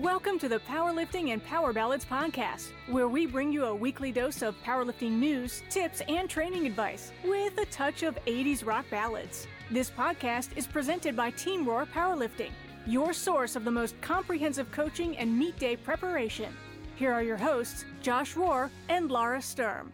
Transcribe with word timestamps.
Welcome 0.00 0.38
to 0.38 0.48
the 0.48 0.60
Powerlifting 0.60 1.28
and 1.28 1.44
Power 1.44 1.74
Ballads 1.74 2.06
podcast, 2.06 2.70
where 2.88 3.06
we 3.06 3.26
bring 3.26 3.52
you 3.52 3.66
a 3.66 3.74
weekly 3.74 4.10
dose 4.10 4.40
of 4.40 4.54
powerlifting 4.62 5.10
news, 5.10 5.62
tips, 5.68 6.00
and 6.08 6.26
training 6.26 6.66
advice 6.66 7.12
with 7.22 7.58
a 7.58 7.66
touch 7.66 8.02
of 8.02 8.18
80s 8.24 8.64
rock 8.64 8.86
ballads. 8.90 9.46
This 9.70 9.90
podcast 9.90 10.56
is 10.56 10.66
presented 10.66 11.14
by 11.14 11.32
Team 11.32 11.66
Rohr 11.66 11.86
Powerlifting, 11.86 12.48
your 12.86 13.12
source 13.12 13.56
of 13.56 13.64
the 13.66 13.70
most 13.70 13.94
comprehensive 14.00 14.72
coaching 14.72 15.18
and 15.18 15.38
meet 15.38 15.58
day 15.58 15.76
preparation. 15.76 16.56
Here 16.96 17.12
are 17.12 17.22
your 17.22 17.36
hosts, 17.36 17.84
Josh 18.00 18.36
Rohr 18.36 18.70
and 18.88 19.10
Lara 19.10 19.42
Sturm. 19.42 19.92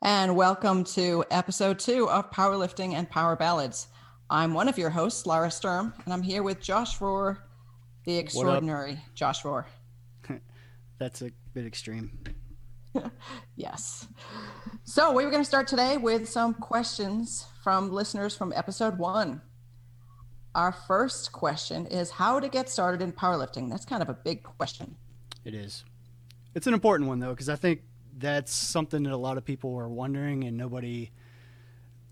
And 0.00 0.36
welcome 0.36 0.84
to 0.84 1.24
episode 1.32 1.80
two 1.80 2.08
of 2.08 2.30
Powerlifting 2.30 2.94
and 2.94 3.10
Power 3.10 3.34
Ballads. 3.34 3.88
I'm 4.28 4.54
one 4.54 4.68
of 4.68 4.76
your 4.76 4.90
hosts, 4.90 5.24
Lara 5.24 5.50
Sturm, 5.50 5.94
and 6.04 6.12
I'm 6.12 6.22
here 6.22 6.42
with 6.42 6.60
Josh 6.60 6.98
Rohr, 6.98 7.38
the 8.04 8.16
extraordinary 8.16 8.98
Josh 9.14 9.42
Rohr. 9.42 9.66
That's 10.98 11.22
a 11.22 11.30
bit 11.54 11.64
extreme. 11.64 12.18
yes. 13.56 14.08
So 14.82 15.12
we 15.12 15.24
were 15.24 15.30
going 15.30 15.42
to 15.42 15.48
start 15.48 15.68
today 15.68 15.96
with 15.96 16.28
some 16.28 16.54
questions 16.54 17.46
from 17.62 17.92
listeners 17.92 18.36
from 18.36 18.52
episode 18.56 18.98
one. 18.98 19.42
Our 20.56 20.72
first 20.72 21.30
question 21.30 21.86
is 21.86 22.10
how 22.10 22.40
to 22.40 22.48
get 22.48 22.68
started 22.68 23.02
in 23.02 23.12
powerlifting. 23.12 23.70
That's 23.70 23.84
kind 23.84 24.02
of 24.02 24.08
a 24.08 24.14
big 24.14 24.42
question. 24.42 24.96
It 25.44 25.54
is. 25.54 25.84
It's 26.56 26.66
an 26.66 26.74
important 26.74 27.08
one 27.08 27.20
though, 27.20 27.30
because 27.30 27.48
I 27.48 27.56
think 27.56 27.82
that's 28.18 28.52
something 28.52 29.04
that 29.04 29.12
a 29.12 29.16
lot 29.16 29.38
of 29.38 29.44
people 29.44 29.76
are 29.76 29.88
wondering, 29.88 30.44
and 30.44 30.56
nobody 30.56 31.12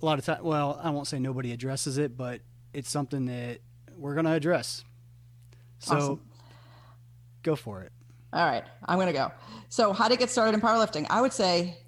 a 0.04 0.06
lot 0.06 0.18
of 0.18 0.24
time. 0.24 0.44
Well, 0.44 0.78
I 0.82 0.90
won't 0.90 1.06
say 1.06 1.18
nobody 1.18 1.52
addresses 1.52 1.96
it, 1.98 2.16
but 2.16 2.40
it's 2.74 2.90
something 2.90 3.24
that 3.26 3.60
we're 3.96 4.14
going 4.14 4.26
to 4.26 4.32
address. 4.32 4.84
So 5.78 5.96
awesome. 5.96 6.20
go 7.42 7.56
for 7.56 7.82
it. 7.82 7.92
All 8.32 8.44
right, 8.44 8.64
I'm 8.86 8.98
going 8.98 9.06
to 9.06 9.12
go. 9.12 9.32
So, 9.68 9.92
how 9.92 10.08
to 10.08 10.16
get 10.16 10.28
started 10.28 10.54
in 10.54 10.60
powerlifting? 10.60 11.06
I 11.08 11.20
would 11.20 11.32
say 11.32 11.78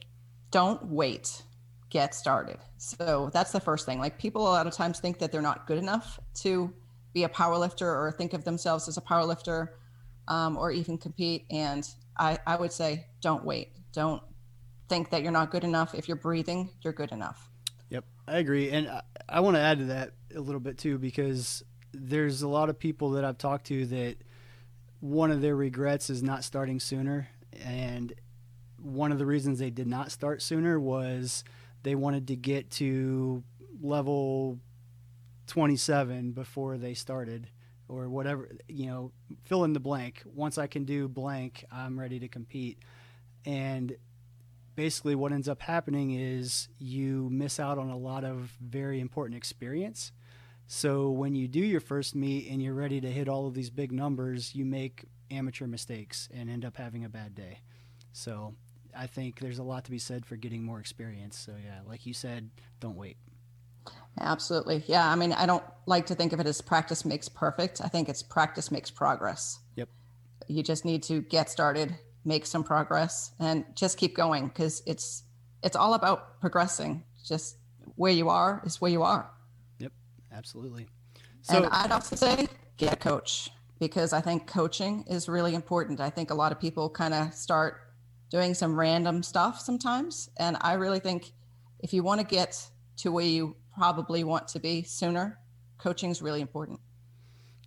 don't 0.50 0.82
wait, 0.86 1.42
get 1.90 2.14
started. 2.14 2.58
So, 2.78 3.30
that's 3.32 3.50
the 3.52 3.60
first 3.60 3.84
thing. 3.84 3.98
Like, 3.98 4.16
people 4.18 4.42
a 4.42 4.50
lot 4.50 4.66
of 4.66 4.72
times 4.72 5.00
think 5.00 5.18
that 5.18 5.32
they're 5.32 5.42
not 5.42 5.66
good 5.66 5.78
enough 5.78 6.20
to 6.42 6.72
be 7.12 7.24
a 7.24 7.28
powerlifter 7.28 7.82
or 7.82 8.14
think 8.16 8.32
of 8.32 8.44
themselves 8.44 8.88
as 8.88 8.96
a 8.96 9.00
powerlifter 9.00 9.68
um, 10.28 10.56
or 10.56 10.70
even 10.70 10.98
compete. 10.98 11.46
And 11.50 11.88
I, 12.16 12.38
I 12.46 12.56
would 12.56 12.72
say 12.72 13.06
don't 13.20 13.44
wait. 13.44 13.72
Don't 13.92 14.22
think 14.88 15.10
that 15.10 15.22
you're 15.22 15.32
not 15.32 15.50
good 15.50 15.64
enough. 15.64 15.94
If 15.94 16.06
you're 16.06 16.16
breathing, 16.16 16.70
you're 16.82 16.92
good 16.92 17.10
enough. 17.10 17.50
I 18.28 18.38
agree, 18.38 18.70
and 18.70 18.88
I, 18.88 19.02
I 19.28 19.40
want 19.40 19.56
to 19.56 19.60
add 19.60 19.78
to 19.78 19.84
that 19.86 20.12
a 20.34 20.40
little 20.40 20.60
bit 20.60 20.78
too 20.78 20.98
because 20.98 21.62
there's 21.92 22.42
a 22.42 22.48
lot 22.48 22.68
of 22.68 22.78
people 22.78 23.10
that 23.10 23.24
I've 23.24 23.38
talked 23.38 23.66
to 23.66 23.86
that 23.86 24.16
one 25.00 25.30
of 25.30 25.40
their 25.40 25.54
regrets 25.56 26.10
is 26.10 26.22
not 26.22 26.44
starting 26.44 26.80
sooner, 26.80 27.28
and 27.64 28.12
one 28.80 29.12
of 29.12 29.18
the 29.18 29.26
reasons 29.26 29.58
they 29.58 29.70
did 29.70 29.86
not 29.86 30.10
start 30.10 30.42
sooner 30.42 30.78
was 30.78 31.44
they 31.82 31.94
wanted 31.94 32.26
to 32.28 32.36
get 32.36 32.70
to 32.72 33.42
level 33.80 34.58
27 35.46 36.32
before 36.32 36.76
they 36.76 36.94
started 36.94 37.48
or 37.88 38.08
whatever 38.08 38.48
you 38.68 38.86
know 38.86 39.12
fill 39.44 39.64
in 39.64 39.72
the 39.72 39.80
blank. 39.80 40.22
Once 40.24 40.58
i 40.58 40.66
can 40.66 40.84
do 40.84 41.08
blank 41.08 41.64
i'm 41.70 41.98
ready 41.98 42.18
to 42.18 42.28
compete. 42.28 42.78
And 43.44 43.96
basically 44.76 45.14
what 45.14 45.32
ends 45.32 45.48
up 45.48 45.62
happening 45.62 46.12
is 46.12 46.68
you 46.78 47.28
miss 47.32 47.58
out 47.58 47.78
on 47.78 47.90
a 47.90 47.96
lot 47.96 48.24
of 48.24 48.52
very 48.60 49.00
important 49.00 49.36
experience. 49.36 50.12
So 50.68 51.10
when 51.10 51.34
you 51.34 51.48
do 51.48 51.60
your 51.60 51.80
first 51.80 52.14
meet 52.14 52.48
and 52.50 52.62
you're 52.62 52.74
ready 52.74 53.00
to 53.00 53.10
hit 53.10 53.28
all 53.28 53.46
of 53.46 53.54
these 53.54 53.70
big 53.70 53.90
numbers, 53.90 54.54
you 54.54 54.64
make 54.64 55.06
amateur 55.30 55.66
mistakes 55.66 56.28
and 56.32 56.50
end 56.50 56.64
up 56.64 56.76
having 56.76 57.04
a 57.04 57.08
bad 57.08 57.34
day. 57.34 57.60
So 58.12 58.54
I 58.96 59.06
think 59.06 59.40
there's 59.40 59.58
a 59.58 59.62
lot 59.64 59.84
to 59.84 59.90
be 59.90 59.98
said 59.98 60.26
for 60.26 60.36
getting 60.36 60.62
more 60.62 60.78
experience. 60.78 61.38
So 61.38 61.52
yeah, 61.64 61.80
like 61.88 62.06
you 62.06 62.14
said, 62.14 62.50
don't 62.80 62.96
wait. 62.96 63.16
Absolutely. 64.18 64.82
Yeah. 64.86 65.08
I 65.08 65.14
mean, 65.14 65.32
I 65.32 65.46
don't 65.46 65.64
like 65.86 66.06
to 66.06 66.14
think 66.14 66.32
of 66.32 66.40
it 66.40 66.46
as 66.46 66.60
practice 66.60 67.04
makes 67.04 67.28
perfect. 67.28 67.80
I 67.82 67.88
think 67.88 68.08
it's 68.08 68.22
practice 68.22 68.70
makes 68.70 68.90
progress. 68.90 69.60
Yep. 69.76 69.88
You 70.48 70.62
just 70.62 70.84
need 70.84 71.02
to 71.04 71.20
get 71.22 71.50
started, 71.50 71.96
make 72.26 72.44
some 72.44 72.64
progress 72.64 73.32
and 73.38 73.64
just 73.74 73.96
keep 73.96 74.16
going 74.16 74.48
because 74.48 74.82
it's 74.86 75.22
it's 75.62 75.76
all 75.76 75.94
about 75.94 76.40
progressing. 76.40 77.04
Just 77.24 77.56
where 77.94 78.12
you 78.12 78.28
are 78.28 78.62
is 78.66 78.80
where 78.80 78.90
you 78.90 79.02
are. 79.02 79.30
Yep 79.78 79.92
absolutely. 80.32 80.86
So 81.42 81.56
and 81.56 81.66
i'd 81.66 81.92
also 81.92 82.16
say 82.16 82.48
get 82.76 82.92
a 82.92 82.96
coach 82.96 83.50
because 83.78 84.12
i 84.12 84.20
think 84.20 84.46
coaching 84.46 85.04
is 85.08 85.28
really 85.28 85.54
important. 85.54 86.00
I 86.00 86.10
think 86.10 86.30
a 86.30 86.34
lot 86.34 86.52
of 86.52 86.60
people 86.60 86.90
kind 86.90 87.14
of 87.14 87.32
start 87.32 87.80
doing 88.28 88.54
some 88.54 88.78
random 88.78 89.22
stuff 89.22 89.60
sometimes 89.60 90.30
and 90.36 90.56
i 90.60 90.72
really 90.72 90.98
think 90.98 91.32
if 91.78 91.92
you 91.92 92.02
want 92.02 92.20
to 92.20 92.26
get 92.26 92.60
to 92.96 93.12
where 93.12 93.24
you 93.24 93.54
probably 93.78 94.24
want 94.24 94.48
to 94.48 94.58
be 94.58 94.82
sooner 94.82 95.38
coaching 95.78 96.10
is 96.10 96.20
really 96.22 96.40
important. 96.40 96.80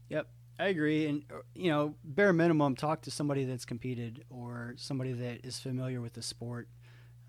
Yep 0.10 0.28
I 0.60 0.68
agree, 0.68 1.08
and 1.08 1.24
uh, 1.32 1.38
you 1.56 1.72
know, 1.72 1.96
bare 2.04 2.34
minimum, 2.34 2.76
talk 2.76 3.02
to 3.04 3.12
somebody 3.12 3.46
that's 3.46 3.64
competed 3.64 4.26
or 4.30 4.74
somebody 4.76 5.14
that 5.14 5.46
is 5.46 5.58
familiar 5.58 6.02
with 6.02 6.14
the 6.14 6.22
sport, 6.22 6.68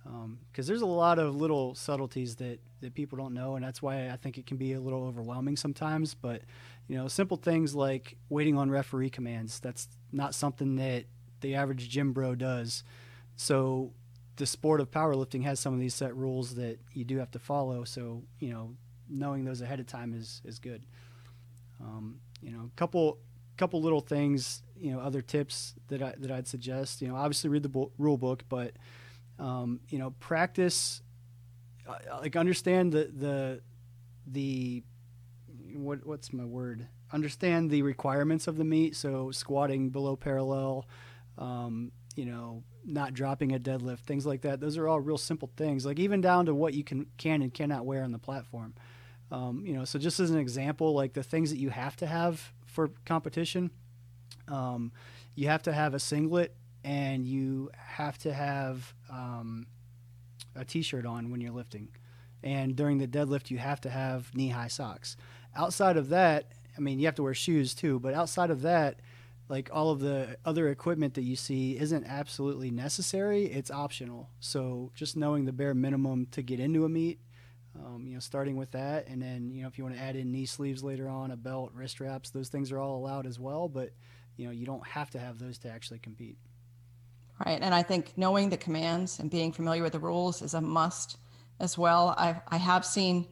because 0.02 0.14
um, 0.24 0.38
there's 0.66 0.82
a 0.82 0.86
lot 0.86 1.20
of 1.20 1.36
little 1.36 1.76
subtleties 1.76 2.34
that 2.36 2.58
that 2.80 2.94
people 2.94 3.16
don't 3.16 3.32
know, 3.32 3.54
and 3.54 3.64
that's 3.64 3.80
why 3.80 4.10
I 4.10 4.16
think 4.16 4.36
it 4.36 4.46
can 4.46 4.56
be 4.56 4.72
a 4.72 4.80
little 4.80 5.04
overwhelming 5.04 5.56
sometimes. 5.56 6.12
But 6.12 6.42
you 6.88 6.96
know, 6.96 7.06
simple 7.06 7.36
things 7.36 7.72
like 7.72 8.16
waiting 8.28 8.58
on 8.58 8.68
referee 8.68 9.10
commands—that's 9.10 9.88
not 10.10 10.34
something 10.34 10.74
that 10.76 11.04
the 11.40 11.54
average 11.54 11.88
gym 11.88 12.12
bro 12.12 12.34
does. 12.34 12.82
So 13.36 13.92
the 14.36 14.46
sport 14.46 14.80
of 14.80 14.90
powerlifting 14.90 15.44
has 15.44 15.60
some 15.60 15.72
of 15.72 15.78
these 15.78 15.94
set 15.94 16.16
rules 16.16 16.56
that 16.56 16.80
you 16.94 17.04
do 17.04 17.18
have 17.18 17.30
to 17.30 17.38
follow. 17.38 17.84
So 17.84 18.24
you 18.40 18.52
know, 18.52 18.74
knowing 19.08 19.44
those 19.44 19.60
ahead 19.60 19.78
of 19.78 19.86
time 19.86 20.14
is 20.14 20.42
is 20.44 20.58
good. 20.58 20.84
Um, 21.80 22.18
you 22.42 22.50
know, 22.50 22.70
a 22.72 22.76
couple 22.76 23.18
couple 23.56 23.82
little 23.82 24.00
things, 24.00 24.62
you 24.78 24.90
know, 24.92 25.00
other 25.00 25.20
tips 25.20 25.74
that 25.88 26.02
I 26.02 26.14
that 26.18 26.30
I'd 26.30 26.48
suggest. 26.48 27.02
You 27.02 27.08
know, 27.08 27.16
obviously 27.16 27.50
read 27.50 27.62
the 27.62 27.68
bo- 27.68 27.92
rule 27.98 28.16
book, 28.16 28.44
but 28.48 28.74
um, 29.38 29.80
you 29.88 29.98
know, 29.98 30.10
practice 30.20 31.02
uh, 31.86 32.20
like 32.20 32.36
understand 32.36 32.92
the 32.92 33.10
the 33.14 33.60
the 34.26 34.82
what 35.74 36.06
what's 36.06 36.32
my 36.32 36.44
word? 36.44 36.88
Understand 37.12 37.70
the 37.70 37.82
requirements 37.82 38.46
of 38.46 38.56
the 38.56 38.64
meet. 38.64 38.96
So 38.96 39.30
squatting 39.30 39.90
below 39.90 40.16
parallel, 40.16 40.86
um, 41.38 41.92
you 42.14 42.26
know, 42.26 42.62
not 42.84 43.14
dropping 43.14 43.52
a 43.52 43.58
deadlift, 43.58 44.00
things 44.00 44.26
like 44.26 44.42
that. 44.42 44.60
Those 44.60 44.76
are 44.76 44.88
all 44.88 45.00
real 45.00 45.18
simple 45.18 45.50
things. 45.56 45.84
Like 45.84 45.98
even 45.98 46.20
down 46.20 46.46
to 46.46 46.54
what 46.54 46.74
you 46.74 46.84
can 46.84 47.06
can 47.18 47.42
and 47.42 47.52
cannot 47.52 47.84
wear 47.84 48.02
on 48.02 48.12
the 48.12 48.18
platform. 48.18 48.74
Um, 49.30 49.64
you 49.64 49.74
know, 49.74 49.84
so 49.84 49.98
just 49.98 50.18
as 50.20 50.30
an 50.30 50.38
example, 50.38 50.92
like 50.94 51.12
the 51.12 51.22
things 51.22 51.50
that 51.50 51.58
you 51.58 51.70
have 51.70 51.96
to 51.96 52.06
have 52.06 52.52
for 52.66 52.90
competition, 53.06 53.70
um, 54.48 54.92
you 55.34 55.48
have 55.48 55.62
to 55.62 55.72
have 55.72 55.94
a 55.94 56.00
singlet 56.00 56.54
and 56.84 57.24
you 57.26 57.70
have 57.76 58.18
to 58.18 58.32
have 58.32 58.94
um, 59.10 59.66
a 60.56 60.64
t-shirt 60.64 61.06
on 61.06 61.30
when 61.30 61.40
you're 61.40 61.52
lifting. 61.52 61.88
And 62.42 62.74
during 62.74 62.98
the 62.98 63.06
deadlift, 63.06 63.50
you 63.50 63.58
have 63.58 63.80
to 63.82 63.90
have 63.90 64.34
knee-high 64.34 64.68
socks. 64.68 65.16
Outside 65.54 65.96
of 65.96 66.08
that, 66.08 66.52
I 66.76 66.80
mean, 66.80 66.98
you 66.98 67.06
have 67.06 67.16
to 67.16 67.22
wear 67.22 67.34
shoes 67.34 67.74
too. 67.74 68.00
But 68.00 68.14
outside 68.14 68.50
of 68.50 68.62
that, 68.62 69.00
like 69.48 69.68
all 69.72 69.90
of 69.90 70.00
the 70.00 70.36
other 70.44 70.68
equipment 70.68 71.14
that 71.14 71.22
you 71.22 71.36
see 71.36 71.76
isn't 71.78 72.06
absolutely 72.06 72.70
necessary. 72.70 73.46
It's 73.46 73.70
optional. 73.70 74.30
So 74.40 74.90
just 74.94 75.16
knowing 75.16 75.44
the 75.44 75.52
bare 75.52 75.74
minimum 75.74 76.26
to 76.32 76.42
get 76.42 76.60
into 76.60 76.84
a 76.84 76.88
meet 76.88 77.20
um, 77.84 78.06
you 78.06 78.14
know, 78.14 78.20
starting 78.20 78.56
with 78.56 78.70
that, 78.72 79.08
and 79.08 79.20
then 79.20 79.50
you 79.50 79.62
know 79.62 79.68
if 79.68 79.78
you 79.78 79.84
want 79.84 79.96
to 79.96 80.02
add 80.02 80.16
in 80.16 80.30
knee 80.32 80.46
sleeves 80.46 80.82
later 80.82 81.08
on, 81.08 81.30
a 81.30 81.36
belt, 81.36 81.72
wrist 81.74 82.00
wraps, 82.00 82.30
those 82.30 82.48
things 82.48 82.72
are 82.72 82.78
all 82.78 82.96
allowed 82.96 83.26
as 83.26 83.38
well. 83.38 83.68
But 83.68 83.90
you 84.36 84.46
know, 84.46 84.52
you 84.52 84.66
don't 84.66 84.86
have 84.86 85.10
to 85.10 85.18
have 85.18 85.38
those 85.38 85.58
to 85.58 85.70
actually 85.70 85.98
compete. 85.98 86.38
Right, 87.44 87.60
and 87.60 87.74
I 87.74 87.82
think 87.82 88.12
knowing 88.16 88.50
the 88.50 88.56
commands 88.56 89.18
and 89.18 89.30
being 89.30 89.52
familiar 89.52 89.82
with 89.82 89.92
the 89.92 89.98
rules 89.98 90.42
is 90.42 90.54
a 90.54 90.60
must 90.60 91.16
as 91.58 91.78
well. 91.78 92.14
I 92.16 92.40
I 92.48 92.56
have 92.58 92.84
seen 92.84 93.26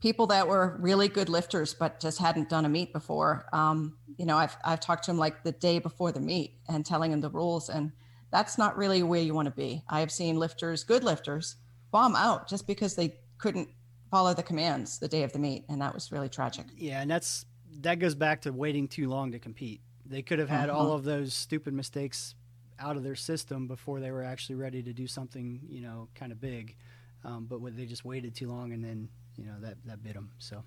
people 0.00 0.26
that 0.28 0.46
were 0.46 0.76
really 0.80 1.08
good 1.08 1.28
lifters 1.28 1.74
but 1.74 2.00
just 2.00 2.18
hadn't 2.18 2.48
done 2.48 2.64
a 2.64 2.68
meet 2.68 2.92
before. 2.92 3.46
Um, 3.52 3.96
you 4.16 4.26
know, 4.26 4.36
I've 4.36 4.56
I've 4.64 4.80
talked 4.80 5.04
to 5.04 5.10
them 5.10 5.18
like 5.18 5.42
the 5.44 5.52
day 5.52 5.78
before 5.78 6.12
the 6.12 6.20
meet 6.20 6.54
and 6.68 6.84
telling 6.84 7.10
them 7.10 7.20
the 7.20 7.30
rules, 7.30 7.68
and 7.68 7.92
that's 8.30 8.58
not 8.58 8.76
really 8.76 9.02
where 9.02 9.22
you 9.22 9.34
want 9.34 9.46
to 9.46 9.54
be. 9.54 9.82
I 9.88 10.00
have 10.00 10.10
seen 10.10 10.38
lifters, 10.38 10.84
good 10.84 11.04
lifters, 11.04 11.56
bomb 11.90 12.16
out 12.16 12.48
just 12.48 12.66
because 12.66 12.94
they 12.94 13.14
couldn't 13.38 13.68
follow 14.10 14.34
the 14.34 14.42
commands 14.42 14.98
the 14.98 15.08
day 15.08 15.22
of 15.22 15.32
the 15.32 15.38
meet, 15.38 15.64
and 15.68 15.80
that 15.80 15.94
was 15.94 16.12
really 16.12 16.28
tragic. 16.28 16.66
Yeah, 16.76 17.00
and 17.00 17.10
that's 17.10 17.46
that 17.80 17.98
goes 17.98 18.14
back 18.14 18.42
to 18.42 18.52
waiting 18.52 18.88
too 18.88 19.08
long 19.08 19.32
to 19.32 19.38
compete. 19.38 19.80
They 20.04 20.22
could 20.22 20.38
have 20.38 20.48
had 20.48 20.70
uh-huh. 20.70 20.78
all 20.78 20.92
of 20.92 21.04
those 21.04 21.34
stupid 21.34 21.74
mistakes 21.74 22.34
out 22.80 22.96
of 22.96 23.02
their 23.02 23.16
system 23.16 23.66
before 23.66 24.00
they 24.00 24.10
were 24.10 24.22
actually 24.22 24.54
ready 24.56 24.82
to 24.82 24.92
do 24.92 25.06
something, 25.06 25.60
you 25.68 25.80
know, 25.80 26.08
kind 26.14 26.32
of 26.32 26.40
big. 26.40 26.76
Um, 27.24 27.46
but 27.46 27.60
they 27.76 27.84
just 27.84 28.04
waited 28.04 28.34
too 28.34 28.48
long, 28.48 28.72
and 28.72 28.84
then 28.84 29.08
you 29.36 29.44
know 29.44 29.54
that 29.60 29.76
that 29.86 30.02
bit 30.02 30.14
them. 30.14 30.30
So, 30.38 30.62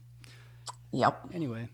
yep. 0.92 1.22
Anyway, 1.34 1.70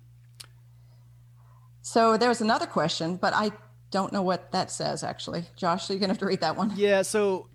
So 1.82 2.18
there 2.18 2.30
was 2.30 2.42
another 2.42 2.68
question, 2.68 3.16
but 3.16 3.34
I 3.34 3.52
don't 3.92 4.12
know 4.12 4.22
what 4.22 4.52
that 4.52 4.70
says 4.72 5.04
actually. 5.04 5.46
Josh, 5.56 5.90
you're 5.90 6.00
gonna 6.00 6.14
have 6.14 6.20
to 6.20 6.26
read 6.26 6.42
that 6.42 6.56
one. 6.56 6.74
Yeah. 6.76 7.02
So 7.02 7.48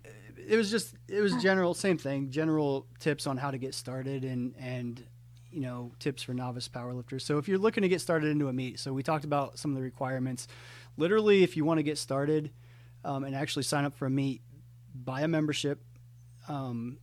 it 0.47 0.57
was 0.57 0.69
just 0.71 0.95
it 1.07 1.21
was 1.21 1.41
general 1.41 1.73
same 1.73 1.97
thing, 1.97 2.29
general 2.29 2.87
tips 2.99 3.27
on 3.27 3.37
how 3.37 3.51
to 3.51 3.57
get 3.57 3.73
started 3.73 4.23
and 4.23 4.55
and 4.59 5.05
you 5.51 5.61
know 5.61 5.91
tips 5.99 6.23
for 6.23 6.33
novice 6.33 6.67
powerlifters. 6.67 7.21
So 7.21 7.37
if 7.37 7.47
you're 7.47 7.57
looking 7.57 7.83
to 7.83 7.89
get 7.89 8.01
started 8.01 8.29
into 8.29 8.47
a 8.47 8.53
meet, 8.53 8.79
so 8.79 8.93
we 8.93 9.03
talked 9.03 9.25
about 9.25 9.59
some 9.59 9.71
of 9.71 9.75
the 9.75 9.83
requirements. 9.83 10.47
Literally, 10.97 11.43
if 11.43 11.57
you 11.57 11.65
want 11.65 11.79
to 11.79 11.83
get 11.83 11.97
started 11.97 12.51
um, 13.03 13.23
and 13.23 13.35
actually 13.35 13.63
sign 13.63 13.85
up 13.85 13.95
for 13.95 14.05
a 14.05 14.09
meet, 14.09 14.41
buy 14.93 15.21
a 15.21 15.27
membership. 15.27 15.81
Um, 16.47 16.97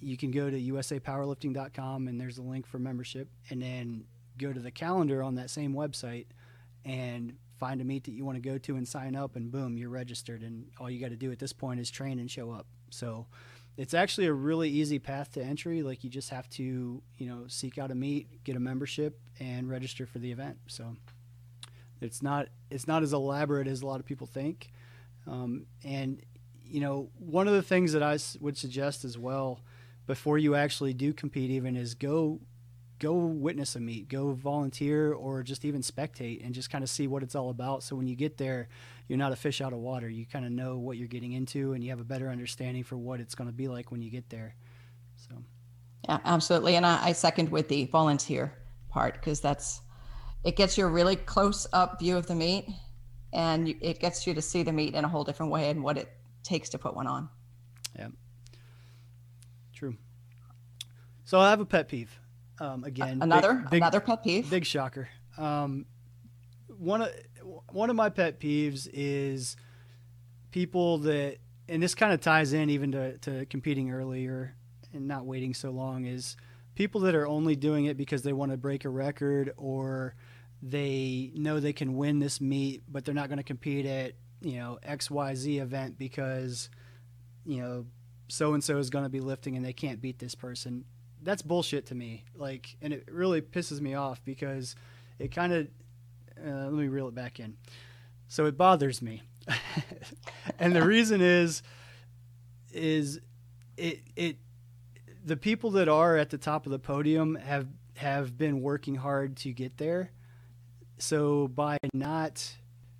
you 0.00 0.16
can 0.16 0.30
go 0.30 0.50
to 0.50 0.60
usapowerlifting.com 0.60 2.08
and 2.08 2.20
there's 2.20 2.38
a 2.38 2.42
link 2.42 2.66
for 2.66 2.78
membership, 2.78 3.28
and 3.50 3.62
then 3.62 4.04
go 4.38 4.52
to 4.52 4.60
the 4.60 4.70
calendar 4.70 5.22
on 5.22 5.36
that 5.36 5.50
same 5.50 5.74
website 5.74 6.26
and 6.84 7.34
find 7.58 7.80
a 7.80 7.84
meet 7.84 8.04
that 8.04 8.12
you 8.12 8.24
want 8.24 8.36
to 8.36 8.42
go 8.42 8.58
to 8.58 8.76
and 8.76 8.86
sign 8.86 9.14
up 9.14 9.36
and 9.36 9.50
boom 9.50 9.76
you're 9.76 9.90
registered 9.90 10.42
and 10.42 10.66
all 10.78 10.90
you 10.90 11.00
got 11.00 11.10
to 11.10 11.16
do 11.16 11.30
at 11.32 11.38
this 11.38 11.52
point 11.52 11.80
is 11.80 11.90
train 11.90 12.18
and 12.18 12.30
show 12.30 12.50
up. 12.50 12.66
So 12.90 13.26
it's 13.76 13.94
actually 13.94 14.26
a 14.26 14.32
really 14.32 14.68
easy 14.70 14.98
path 14.98 15.32
to 15.32 15.42
entry 15.42 15.82
like 15.82 16.04
you 16.04 16.10
just 16.10 16.30
have 16.30 16.48
to 16.48 17.02
you 17.18 17.26
know 17.26 17.44
seek 17.48 17.78
out 17.78 17.90
a 17.90 17.94
meet 17.94 18.44
get 18.44 18.56
a 18.56 18.60
membership 18.60 19.18
and 19.40 19.68
register 19.68 20.06
for 20.06 20.18
the 20.18 20.30
event. 20.30 20.58
So 20.66 20.96
it's 22.00 22.22
not 22.22 22.48
it's 22.70 22.86
not 22.86 23.02
as 23.02 23.12
elaborate 23.12 23.66
as 23.66 23.82
a 23.82 23.86
lot 23.86 24.00
of 24.00 24.06
people 24.06 24.26
think. 24.26 24.70
Um, 25.26 25.66
and 25.82 26.20
you 26.64 26.80
know 26.80 27.10
one 27.18 27.46
of 27.46 27.54
the 27.54 27.62
things 27.62 27.92
that 27.92 28.02
i 28.02 28.18
would 28.40 28.56
suggest 28.56 29.04
as 29.04 29.16
well 29.16 29.60
before 30.06 30.38
you 30.38 30.54
actually 30.54 30.92
do 30.92 31.12
compete 31.12 31.50
even 31.50 31.76
is 31.76 31.94
go 31.94 32.40
go 32.98 33.14
witness 33.14 33.76
a 33.76 33.80
meet, 33.80 34.08
go 34.08 34.32
volunteer, 34.32 35.12
or 35.12 35.42
just 35.42 35.64
even 35.64 35.80
spectate 35.80 36.44
and 36.44 36.54
just 36.54 36.70
kind 36.70 36.84
of 36.84 36.90
see 36.90 37.06
what 37.06 37.22
it's 37.22 37.34
all 37.34 37.50
about. 37.50 37.82
So 37.82 37.96
when 37.96 38.06
you 38.06 38.14
get 38.14 38.36
there, 38.36 38.68
you're 39.08 39.18
not 39.18 39.32
a 39.32 39.36
fish 39.36 39.60
out 39.60 39.72
of 39.72 39.78
water. 39.78 40.08
You 40.08 40.26
kind 40.26 40.44
of 40.44 40.52
know 40.52 40.78
what 40.78 40.96
you're 40.96 41.08
getting 41.08 41.32
into, 41.32 41.72
and 41.72 41.82
you 41.82 41.90
have 41.90 42.00
a 42.00 42.04
better 42.04 42.28
understanding 42.30 42.84
for 42.84 42.96
what 42.96 43.20
it's 43.20 43.34
going 43.34 43.48
to 43.48 43.54
be 43.54 43.68
like 43.68 43.90
when 43.90 44.02
you 44.02 44.10
get 44.10 44.30
there. 44.30 44.54
So, 45.16 45.34
yeah, 46.08 46.18
absolutely, 46.24 46.76
and 46.76 46.86
I, 46.86 47.08
I 47.08 47.12
second 47.12 47.50
with 47.50 47.68
the 47.68 47.86
volunteer 47.86 48.52
part 48.88 49.14
because 49.14 49.40
that's 49.40 49.80
it 50.44 50.56
gets 50.56 50.76
you 50.76 50.86
a 50.86 50.88
really 50.88 51.16
close 51.16 51.66
up 51.72 51.98
view 51.98 52.16
of 52.16 52.26
the 52.26 52.34
meet, 52.34 52.68
and 53.32 53.68
it 53.80 54.00
gets 54.00 54.26
you 54.26 54.34
to 54.34 54.42
see 54.42 54.62
the 54.62 54.72
meet 54.72 54.94
in 54.94 55.04
a 55.04 55.08
whole 55.08 55.24
different 55.24 55.50
way 55.50 55.70
and 55.70 55.82
what 55.82 55.96
it 55.96 56.10
takes 56.42 56.68
to 56.70 56.78
put 56.78 56.94
one 56.94 57.06
on. 57.06 57.28
Yeah, 57.98 58.08
true. 59.74 59.96
So 61.24 61.40
I 61.40 61.50
have 61.50 61.60
a 61.60 61.66
pet 61.66 61.88
peeve. 61.88 62.20
Um, 62.60 62.84
again, 62.84 63.18
another 63.20 63.54
big, 63.54 63.70
big, 63.70 63.82
another 63.82 64.00
pet 64.00 64.22
peeve. 64.22 64.48
Big 64.50 64.64
shocker. 64.64 65.08
Um, 65.36 65.86
one 66.78 67.02
of 67.02 67.10
one 67.70 67.90
of 67.90 67.96
my 67.96 68.08
pet 68.08 68.40
peeves 68.40 68.88
is 68.92 69.56
people 70.50 70.98
that, 70.98 71.38
and 71.68 71.82
this 71.82 71.94
kind 71.94 72.12
of 72.12 72.20
ties 72.20 72.52
in 72.52 72.70
even 72.70 72.92
to, 72.92 73.18
to 73.18 73.46
competing 73.46 73.90
earlier 73.90 74.54
and 74.92 75.08
not 75.08 75.26
waiting 75.26 75.54
so 75.54 75.70
long. 75.70 76.06
Is 76.06 76.36
people 76.74 77.00
that 77.02 77.14
are 77.14 77.26
only 77.26 77.56
doing 77.56 77.86
it 77.86 77.96
because 77.96 78.22
they 78.22 78.32
want 78.32 78.52
to 78.52 78.56
break 78.56 78.84
a 78.84 78.88
record 78.88 79.52
or 79.56 80.14
they 80.62 81.32
know 81.34 81.60
they 81.60 81.72
can 81.72 81.94
win 81.96 82.20
this 82.20 82.40
meet, 82.40 82.82
but 82.88 83.04
they're 83.04 83.14
not 83.14 83.28
going 83.28 83.38
to 83.38 83.44
compete 83.44 83.86
at 83.86 84.14
you 84.40 84.58
know 84.58 84.78
X 84.82 85.10
Y 85.10 85.34
Z 85.34 85.58
event 85.58 85.98
because 85.98 86.70
you 87.44 87.60
know 87.60 87.86
so 88.28 88.54
and 88.54 88.62
so 88.62 88.78
is 88.78 88.90
going 88.90 89.04
to 89.04 89.10
be 89.10 89.20
lifting 89.20 89.56
and 89.56 89.64
they 89.64 89.72
can't 89.72 90.00
beat 90.00 90.18
this 90.18 90.34
person 90.34 90.84
that's 91.24 91.42
bullshit 91.42 91.86
to 91.86 91.94
me. 91.94 92.24
Like, 92.34 92.76
and 92.80 92.92
it 92.92 93.08
really 93.10 93.40
pisses 93.40 93.80
me 93.80 93.94
off 93.94 94.22
because 94.24 94.74
it 95.18 95.28
kind 95.28 95.52
of. 95.52 95.68
Uh, 96.36 96.64
let 96.64 96.72
me 96.72 96.88
reel 96.88 97.08
it 97.08 97.14
back 97.14 97.38
in. 97.38 97.56
So 98.26 98.46
it 98.46 98.56
bothers 98.56 99.00
me, 99.00 99.22
and 100.58 100.74
the 100.74 100.84
reason 100.84 101.20
is, 101.20 101.62
is 102.72 103.20
it 103.76 104.00
it 104.16 104.38
the 105.24 105.36
people 105.36 105.70
that 105.72 105.88
are 105.88 106.16
at 106.16 106.30
the 106.30 106.38
top 106.38 106.66
of 106.66 106.72
the 106.72 106.78
podium 106.78 107.36
have 107.36 107.66
have 107.96 108.36
been 108.36 108.60
working 108.60 108.96
hard 108.96 109.36
to 109.38 109.52
get 109.52 109.78
there. 109.78 110.10
So 110.98 111.48
by 111.48 111.78
not 111.92 112.56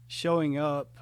showing 0.06 0.58
up, 0.58 0.98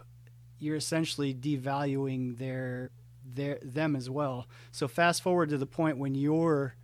you're 0.59 0.77
essentially 0.77 1.35
devaluing 1.35 2.39
their 2.39 2.91
their 3.25 3.59
them 3.63 3.97
as 3.97 4.09
well. 4.11 4.49
So 4.71 4.89
fast 4.89 5.23
forward 5.23 5.51
to 5.51 5.59
the 5.59 5.67
point 5.67 5.99
when 5.99 6.15
you're 6.15 6.75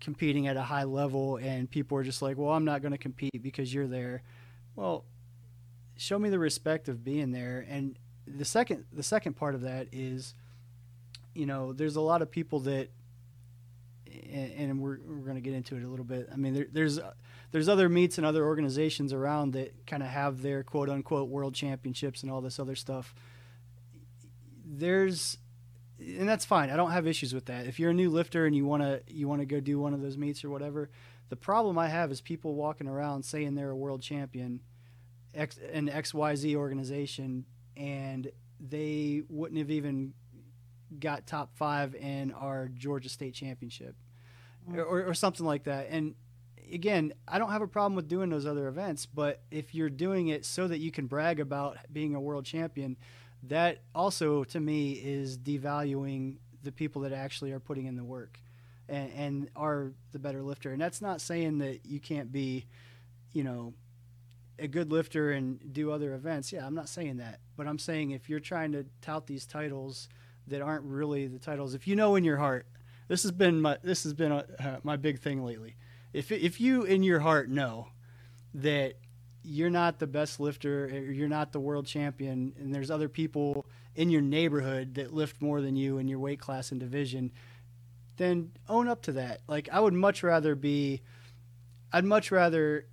competing 0.00 0.46
at 0.46 0.56
a 0.56 0.62
high 0.62 0.84
level 0.84 1.36
and 1.36 1.70
people 1.70 1.96
are 1.98 2.02
just 2.02 2.22
like, 2.22 2.36
well, 2.38 2.50
I'm 2.50 2.64
not 2.64 2.82
going 2.82 2.92
to 2.92 2.98
compete 2.98 3.42
because 3.42 3.72
you're 3.72 3.86
there. 3.86 4.22
Well, 4.74 5.04
show 5.96 6.18
me 6.18 6.30
the 6.30 6.38
respect 6.38 6.88
of 6.88 7.04
being 7.04 7.32
there. 7.32 7.66
And 7.68 7.96
the 8.26 8.44
second, 8.44 8.84
the 8.92 9.02
second 9.02 9.34
part 9.34 9.54
of 9.54 9.62
that 9.62 9.88
is, 9.92 10.34
you 11.34 11.46
know, 11.46 11.72
there's 11.72 11.96
a 11.96 12.00
lot 12.00 12.22
of 12.22 12.30
people 12.30 12.60
that, 12.60 12.88
and, 14.32 14.80
we're, 14.80 14.98
we're 15.06 15.24
going 15.24 15.36
to 15.36 15.40
get 15.40 15.54
into 15.54 15.76
it 15.76 15.84
a 15.84 15.88
little 15.88 16.04
bit. 16.04 16.28
I 16.32 16.36
mean, 16.36 16.54
there, 16.54 16.66
there's, 16.72 16.98
there's 17.52 17.68
other 17.68 17.88
meets 17.88 18.18
and 18.18 18.26
other 18.26 18.44
organizations 18.44 19.12
around 19.12 19.52
that 19.52 19.86
kind 19.86 20.02
of 20.02 20.08
have 20.08 20.42
their 20.42 20.62
quote 20.62 20.88
unquote 20.88 21.28
world 21.28 21.54
championships 21.54 22.22
and 22.22 22.32
all 22.32 22.40
this 22.40 22.58
other 22.58 22.74
stuff. 22.74 23.14
There's 24.64 25.38
and 26.00 26.28
that's 26.28 26.44
fine. 26.44 26.70
I 26.70 26.76
don't 26.76 26.90
have 26.90 27.06
issues 27.06 27.34
with 27.34 27.46
that. 27.46 27.66
If 27.66 27.78
you're 27.78 27.90
a 27.90 27.94
new 27.94 28.10
lifter 28.10 28.46
and 28.46 28.56
you 28.56 28.64
want 28.64 28.82
to 28.82 29.02
you 29.06 29.28
want 29.28 29.40
to 29.40 29.46
go 29.46 29.60
do 29.60 29.78
one 29.78 29.94
of 29.94 30.00
those 30.00 30.16
meets 30.16 30.44
or 30.44 30.50
whatever, 30.50 30.90
the 31.28 31.36
problem 31.36 31.78
I 31.78 31.88
have 31.88 32.10
is 32.10 32.20
people 32.20 32.54
walking 32.54 32.88
around 32.88 33.24
saying 33.24 33.54
they're 33.54 33.70
a 33.70 33.76
world 33.76 34.02
champion, 34.02 34.60
X, 35.34 35.58
an 35.72 35.88
XYZ 35.88 36.54
organization, 36.56 37.44
and 37.76 38.30
they 38.58 39.22
wouldn't 39.28 39.58
have 39.58 39.70
even 39.70 40.14
got 40.98 41.26
top 41.26 41.54
five 41.54 41.94
in 41.94 42.32
our 42.32 42.68
Georgia 42.68 43.08
State 43.08 43.34
Championship, 43.34 43.94
mm. 44.68 44.76
or, 44.76 45.04
or 45.06 45.14
something 45.14 45.46
like 45.46 45.64
that. 45.64 45.88
And 45.90 46.14
again, 46.72 47.12
I 47.28 47.38
don't 47.38 47.50
have 47.50 47.62
a 47.62 47.68
problem 47.68 47.94
with 47.94 48.08
doing 48.08 48.30
those 48.30 48.46
other 48.46 48.68
events, 48.68 49.06
but 49.06 49.42
if 49.50 49.74
you're 49.74 49.90
doing 49.90 50.28
it 50.28 50.44
so 50.44 50.66
that 50.66 50.78
you 50.78 50.90
can 50.90 51.06
brag 51.06 51.40
about 51.40 51.78
being 51.92 52.14
a 52.14 52.20
world 52.20 52.44
champion 52.44 52.96
that 53.44 53.78
also 53.94 54.44
to 54.44 54.60
me 54.60 54.92
is 54.92 55.38
devaluing 55.38 56.36
the 56.62 56.72
people 56.72 57.02
that 57.02 57.12
actually 57.12 57.52
are 57.52 57.60
putting 57.60 57.86
in 57.86 57.96
the 57.96 58.04
work 58.04 58.38
and, 58.88 59.12
and 59.14 59.50
are 59.56 59.92
the 60.12 60.18
better 60.18 60.42
lifter. 60.42 60.72
And 60.72 60.80
that's 60.80 61.00
not 61.00 61.20
saying 61.20 61.58
that 61.58 61.86
you 61.86 62.00
can't 62.00 62.30
be, 62.30 62.66
you 63.32 63.44
know, 63.44 63.72
a 64.58 64.68
good 64.68 64.92
lifter 64.92 65.32
and 65.32 65.72
do 65.72 65.90
other 65.90 66.14
events. 66.14 66.52
Yeah, 66.52 66.66
I'm 66.66 66.74
not 66.74 66.88
saying 66.88 67.16
that. 67.16 67.40
But 67.56 67.66
I'm 67.66 67.78
saying 67.78 68.10
if 68.10 68.28
you're 68.28 68.40
trying 68.40 68.72
to 68.72 68.84
tout 69.00 69.26
these 69.26 69.46
titles 69.46 70.08
that 70.48 70.60
aren't 70.60 70.84
really 70.84 71.26
the 71.26 71.38
titles, 71.38 71.74
if 71.74 71.88
you 71.88 71.96
know 71.96 72.14
in 72.16 72.24
your 72.24 72.36
heart, 72.36 72.66
this 73.08 73.22
has 73.22 73.32
been 73.32 73.60
my 73.60 73.78
this 73.82 74.04
has 74.04 74.14
been 74.14 74.32
a, 74.32 74.44
uh, 74.60 74.76
my 74.84 74.96
big 74.96 75.18
thing 75.18 75.44
lately. 75.44 75.76
If 76.12 76.30
if 76.30 76.60
you 76.60 76.82
in 76.82 77.02
your 77.02 77.20
heart 77.20 77.48
know 77.48 77.88
that 78.54 78.94
you're 79.42 79.70
not 79.70 79.98
the 79.98 80.06
best 80.06 80.40
lifter, 80.40 80.88
you're 80.88 81.28
not 81.28 81.52
the 81.52 81.60
world 81.60 81.86
champion, 81.86 82.54
and 82.58 82.74
there's 82.74 82.90
other 82.90 83.08
people 83.08 83.66
in 83.94 84.10
your 84.10 84.22
neighborhood 84.22 84.94
that 84.94 85.12
lift 85.12 85.40
more 85.40 85.60
than 85.60 85.76
you 85.76 85.98
in 85.98 86.08
your 86.08 86.18
weight 86.18 86.40
class 86.40 86.70
and 86.70 86.80
division, 86.80 87.32
then 88.16 88.52
own 88.68 88.86
up 88.88 89.02
to 89.02 89.12
that. 89.12 89.40
Like 89.48 89.68
I 89.72 89.80
would 89.80 89.94
much 89.94 90.22
rather 90.22 90.54
be, 90.54 91.02
I'd 91.92 92.04
much 92.04 92.30
rather 92.30 92.86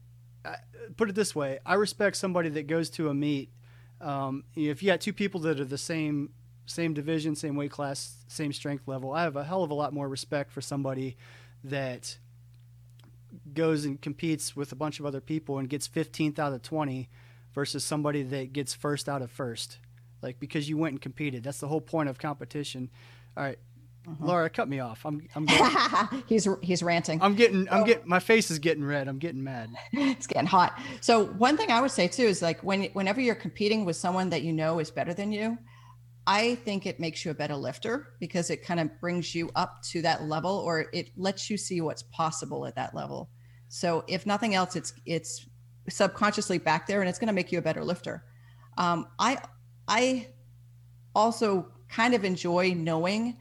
put 0.95 1.09
it 1.09 1.15
this 1.15 1.35
way: 1.35 1.59
I 1.65 1.75
respect 1.75 2.15
somebody 2.17 2.49
that 2.49 2.67
goes 2.67 2.89
to 2.91 3.09
a 3.09 3.13
meet. 3.13 3.51
Um, 3.99 4.43
if 4.55 4.81
you 4.81 4.87
got 4.87 5.01
two 5.01 5.13
people 5.13 5.41
that 5.41 5.59
are 5.59 5.65
the 5.65 5.77
same 5.77 6.29
same 6.65 6.93
division, 6.93 7.35
same 7.35 7.55
weight 7.55 7.71
class, 7.71 8.17
same 8.27 8.51
strength 8.53 8.87
level, 8.87 9.13
I 9.13 9.23
have 9.23 9.35
a 9.35 9.43
hell 9.43 9.63
of 9.63 9.71
a 9.71 9.73
lot 9.73 9.93
more 9.93 10.07
respect 10.07 10.51
for 10.51 10.61
somebody 10.61 11.17
that 11.63 12.17
goes 13.53 13.85
and 13.85 14.01
competes 14.01 14.55
with 14.55 14.71
a 14.71 14.75
bunch 14.75 14.99
of 14.99 15.05
other 15.05 15.21
people 15.21 15.57
and 15.57 15.69
gets 15.69 15.87
15th 15.87 16.39
out 16.39 16.53
of 16.53 16.61
20 16.61 17.09
versus 17.53 17.83
somebody 17.83 18.23
that 18.23 18.53
gets 18.53 18.73
first 18.73 19.09
out 19.09 19.21
of 19.21 19.31
first. 19.31 19.79
Like 20.21 20.39
because 20.39 20.67
you 20.69 20.77
went 20.77 20.93
and 20.93 21.01
competed. 21.01 21.43
That's 21.43 21.59
the 21.59 21.67
whole 21.67 21.81
point 21.81 22.09
of 22.09 22.17
competition. 22.17 22.89
All 23.35 23.43
right. 23.43 23.59
uh-huh. 24.07 24.25
Laura, 24.25 24.49
cut 24.49 24.67
me 24.67 24.79
off. 24.79 25.05
I'm 25.05 25.27
I'm 25.35 25.45
going, 25.45 26.23
he's 26.27 26.47
he's 26.61 26.81
ranting. 26.81 27.21
I'm 27.21 27.35
getting 27.35 27.67
I'm 27.69 27.85
getting 27.85 28.07
my 28.07 28.19
face 28.19 28.49
is 28.49 28.59
getting 28.59 28.83
red. 28.83 29.07
I'm 29.07 29.19
getting 29.19 29.43
mad. 29.43 29.69
it's 29.91 30.27
getting 30.27 30.47
hot. 30.47 30.79
So 31.01 31.25
one 31.25 31.57
thing 31.57 31.71
I 31.71 31.81
would 31.81 31.91
say 31.91 32.07
too 32.07 32.23
is 32.23 32.41
like 32.41 32.61
when 32.61 32.85
whenever 32.93 33.21
you're 33.21 33.35
competing 33.35 33.85
with 33.85 33.95
someone 33.95 34.29
that 34.29 34.41
you 34.41 34.53
know 34.53 34.79
is 34.79 34.89
better 34.91 35.13
than 35.13 35.31
you, 35.31 35.57
I 36.27 36.55
think 36.55 36.85
it 36.85 36.99
makes 36.99 37.23
you 37.23 37.31
a 37.31 37.33
better 37.33 37.55
lifter 37.55 38.09
because 38.19 38.49
it 38.49 38.61
kind 38.61 38.81
of 38.81 38.99
brings 38.99 39.33
you 39.33 39.49
up 39.55 39.81
to 39.91 40.01
that 40.01 40.23
level 40.23 40.51
or 40.51 40.87
it 40.91 41.11
lets 41.15 41.49
you 41.49 41.57
see 41.57 41.79
what's 41.79 42.03
possible 42.03 42.65
at 42.65 42.75
that 42.75 42.93
level. 42.93 43.29
So 43.69 44.03
if 44.07 44.25
nothing 44.25 44.55
else, 44.55 44.75
it's 44.75 44.93
it's 45.05 45.45
subconsciously 45.89 46.57
back 46.57 46.87
there 46.87 46.99
and 47.01 47.09
it's 47.09 47.19
going 47.19 47.27
to 47.27 47.33
make 47.33 47.51
you 47.51 47.59
a 47.59 47.61
better 47.61 47.83
lifter. 47.83 48.23
Um, 48.77 49.07
I 49.19 49.39
I 49.87 50.27
also 51.15 51.71
kind 51.89 52.13
of 52.13 52.23
enjoy 52.25 52.73
knowing 52.75 53.37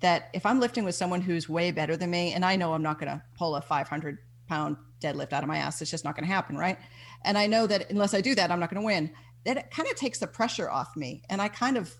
that 0.00 0.28
if 0.34 0.44
I'm 0.44 0.60
lifting 0.60 0.84
with 0.84 0.94
someone 0.94 1.20
who's 1.20 1.48
way 1.48 1.70
better 1.70 1.96
than 1.96 2.10
me, 2.10 2.32
and 2.32 2.44
I 2.44 2.56
know 2.56 2.74
I'm 2.74 2.82
not 2.82 2.98
going 2.98 3.10
to 3.10 3.22
pull 3.38 3.56
a 3.56 3.62
500 3.62 4.18
pound 4.48 4.76
deadlift 5.00 5.32
out 5.32 5.42
of 5.42 5.48
my 5.48 5.58
ass. 5.58 5.80
It's 5.80 5.90
just 5.90 6.04
not 6.04 6.14
going 6.16 6.26
to 6.26 6.32
happen, 6.32 6.56
right? 6.56 6.78
And 7.24 7.38
I 7.38 7.46
know 7.46 7.66
that 7.66 7.90
unless 7.90 8.14
I 8.14 8.20
do 8.20 8.34
that, 8.34 8.50
I'm 8.50 8.60
not 8.60 8.70
going 8.70 8.82
to 8.82 8.86
win. 8.86 9.10
That 9.44 9.70
kind 9.70 9.88
of 9.88 9.96
takes 9.96 10.18
the 10.18 10.26
pressure 10.26 10.70
off 10.70 10.96
me, 10.96 11.22
and 11.30 11.40
I 11.40 11.48
kind 11.48 11.76
of 11.76 11.94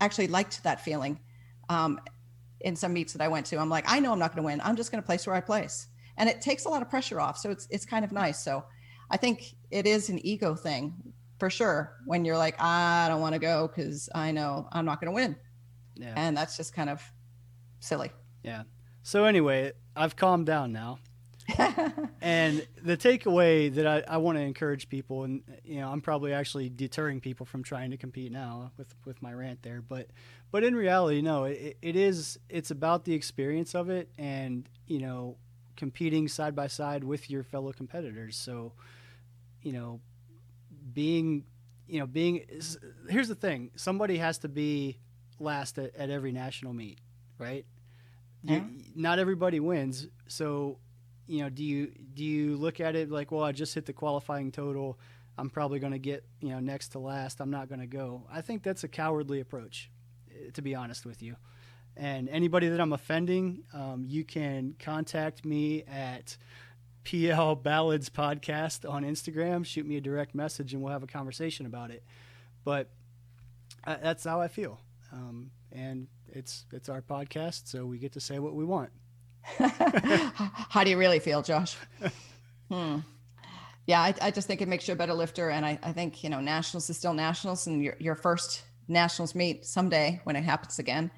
actually 0.00 0.28
liked 0.28 0.62
that 0.64 0.82
feeling. 0.82 1.20
Um, 1.68 2.00
in 2.60 2.76
some 2.76 2.92
meets 2.92 3.14
that 3.14 3.22
I 3.22 3.28
went 3.28 3.46
to, 3.46 3.58
I'm 3.58 3.70
like, 3.70 3.84
I 3.88 4.00
know 4.00 4.12
I'm 4.12 4.18
not 4.18 4.34
going 4.34 4.42
to 4.42 4.46
win. 4.46 4.60
I'm 4.62 4.76
just 4.76 4.90
going 4.92 5.02
to 5.02 5.06
place 5.06 5.26
where 5.26 5.34
I 5.36 5.40
place, 5.40 5.86
and 6.20 6.28
it 6.28 6.42
takes 6.42 6.66
a 6.66 6.68
lot 6.68 6.82
of 6.82 6.90
pressure 6.90 7.18
off. 7.18 7.38
So 7.38 7.50
it's 7.50 7.66
it's 7.70 7.86
kind 7.86 8.04
of 8.04 8.12
nice. 8.12 8.44
So 8.44 8.62
I 9.10 9.16
think 9.16 9.56
it 9.70 9.86
is 9.86 10.10
an 10.10 10.24
ego 10.24 10.54
thing 10.54 10.94
for 11.40 11.50
sure. 11.50 11.96
When 12.04 12.24
you're 12.24 12.36
like, 12.36 12.60
I 12.60 13.08
don't 13.08 13.22
want 13.22 13.32
to 13.32 13.40
go 13.40 13.66
because 13.66 14.08
I 14.14 14.30
know 14.30 14.68
I'm 14.70 14.84
not 14.84 15.00
going 15.00 15.10
to 15.10 15.14
win, 15.14 15.34
yeah. 15.96 16.12
and 16.14 16.36
that's 16.36 16.56
just 16.56 16.74
kind 16.74 16.90
of 16.90 17.02
silly. 17.80 18.12
Yeah. 18.44 18.64
So 19.02 19.24
anyway, 19.24 19.72
I've 19.96 20.14
calmed 20.14 20.46
down 20.46 20.72
now. 20.72 20.98
and 22.20 22.64
the 22.80 22.96
takeaway 22.96 23.74
that 23.74 23.86
I, 23.86 24.04
I 24.06 24.18
want 24.18 24.36
to 24.36 24.42
encourage 24.42 24.88
people, 24.90 25.24
and 25.24 25.42
you 25.64 25.80
know, 25.80 25.90
I'm 25.90 26.02
probably 26.02 26.34
actually 26.34 26.68
deterring 26.68 27.20
people 27.20 27.46
from 27.46 27.64
trying 27.64 27.90
to 27.92 27.96
compete 27.96 28.30
now 28.30 28.72
with 28.76 28.94
with 29.06 29.20
my 29.22 29.32
rant 29.32 29.62
there, 29.62 29.80
but 29.80 30.08
but 30.52 30.64
in 30.64 30.76
reality, 30.76 31.22
no, 31.22 31.44
it, 31.44 31.78
it 31.80 31.96
is 31.96 32.38
it's 32.50 32.70
about 32.70 33.04
the 33.06 33.14
experience 33.14 33.74
of 33.74 33.88
it, 33.88 34.10
and 34.18 34.68
you 34.86 35.00
know, 35.00 35.38
competing 35.80 36.28
side 36.28 36.54
by 36.54 36.66
side 36.66 37.02
with 37.02 37.30
your 37.30 37.42
fellow 37.42 37.72
competitors. 37.72 38.36
So, 38.36 38.74
you 39.62 39.72
know, 39.72 40.00
being 40.92 41.44
you 41.88 41.98
know 41.98 42.06
being 42.06 42.44
here's 43.08 43.28
the 43.28 43.34
thing: 43.34 43.70
somebody 43.76 44.18
has 44.18 44.38
to 44.38 44.48
be 44.48 44.98
last 45.40 45.78
at, 45.78 45.96
at 45.96 46.10
every 46.10 46.32
national 46.32 46.74
meet, 46.74 46.98
right? 47.38 47.64
Yeah. 48.42 48.56
You, 48.56 48.64
not 48.94 49.18
everybody 49.18 49.58
wins, 49.58 50.06
so 50.28 50.78
you 51.26 51.42
know, 51.42 51.48
do 51.48 51.64
you 51.64 51.92
do 52.14 52.24
you 52.24 52.56
look 52.56 52.78
at 52.78 52.94
it 52.94 53.10
like, 53.10 53.32
well, 53.32 53.42
I 53.42 53.52
just 53.52 53.74
hit 53.74 53.86
the 53.86 53.94
qualifying 53.94 54.52
total, 54.52 54.98
I'm 55.38 55.48
probably 55.48 55.78
going 55.78 55.94
to 55.94 55.98
get 55.98 56.24
you 56.40 56.50
know 56.50 56.60
next 56.60 56.88
to 56.88 56.98
last. 56.98 57.40
I'm 57.40 57.50
not 57.50 57.70
going 57.70 57.80
to 57.80 57.86
go. 57.86 58.26
I 58.30 58.42
think 58.42 58.62
that's 58.62 58.84
a 58.84 58.88
cowardly 58.88 59.40
approach, 59.40 59.90
eh, 60.30 60.50
to 60.52 60.60
be 60.60 60.74
honest 60.74 61.06
with 61.06 61.22
you. 61.22 61.36
And 61.96 62.28
anybody 62.28 62.68
that 62.68 62.80
I'm 62.80 62.92
offending, 62.92 63.64
um, 63.74 64.04
you 64.06 64.24
can 64.24 64.74
contact 64.78 65.44
me 65.44 65.84
at 65.84 66.36
PL 67.04 67.56
Ballads 67.56 68.08
Podcast 68.08 68.88
on 68.88 69.04
Instagram. 69.04 69.64
Shoot 69.64 69.86
me 69.86 69.96
a 69.96 70.00
direct 70.00 70.34
message, 70.34 70.72
and 70.72 70.82
we'll 70.82 70.92
have 70.92 71.02
a 71.02 71.08
conversation 71.08 71.66
about 71.66 71.90
it. 71.90 72.02
But 72.64 72.88
uh, 73.84 73.96
that's 74.02 74.24
how 74.24 74.40
I 74.40 74.48
feel, 74.48 74.80
um, 75.12 75.50
and 75.72 76.06
it's 76.28 76.66
it's 76.72 76.88
our 76.88 77.02
podcast, 77.02 77.68
so 77.68 77.86
we 77.86 77.98
get 77.98 78.12
to 78.12 78.20
say 78.20 78.38
what 78.38 78.54
we 78.54 78.64
want. 78.64 78.90
How 79.58 80.84
do 80.84 80.90
you 80.90 80.98
really 80.98 81.18
feel, 81.18 81.42
Josh? 81.42 81.76
hmm. 82.70 82.98
Yeah, 83.86 84.02
I, 84.02 84.14
I, 84.20 84.30
just 84.30 84.46
think 84.46 84.60
it 84.60 84.68
makes 84.68 84.86
you 84.86 84.92
a 84.92 84.96
better 84.96 85.14
lifter. 85.14 85.50
And 85.50 85.64
I, 85.64 85.78
I 85.82 85.92
think, 85.92 86.22
you 86.22 86.30
know, 86.30 86.40
nationals 86.40 86.88
is 86.90 86.96
still 86.96 87.14
nationals 87.14 87.66
and 87.66 87.82
your, 87.82 87.96
your 87.98 88.14
first 88.14 88.62
nationals 88.86 89.34
meet 89.34 89.64
someday 89.64 90.20
when 90.24 90.36
it 90.36 90.44
happens 90.44 90.78
again 90.78 91.10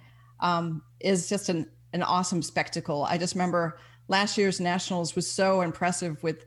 um, 0.43 0.83
is 1.01 1.29
just 1.29 1.49
an, 1.49 1.71
an 1.95 2.03
awesome 2.03 2.43
spectacle. 2.43 3.07
I 3.09 3.17
just 3.17 3.35
remember 3.35 3.79
last 4.09 4.37
year's 4.37 4.61
nationals 4.61 5.17
was 5.17 5.31
so 5.31 5.63
impressive 5.63 6.23
with 6.23 6.45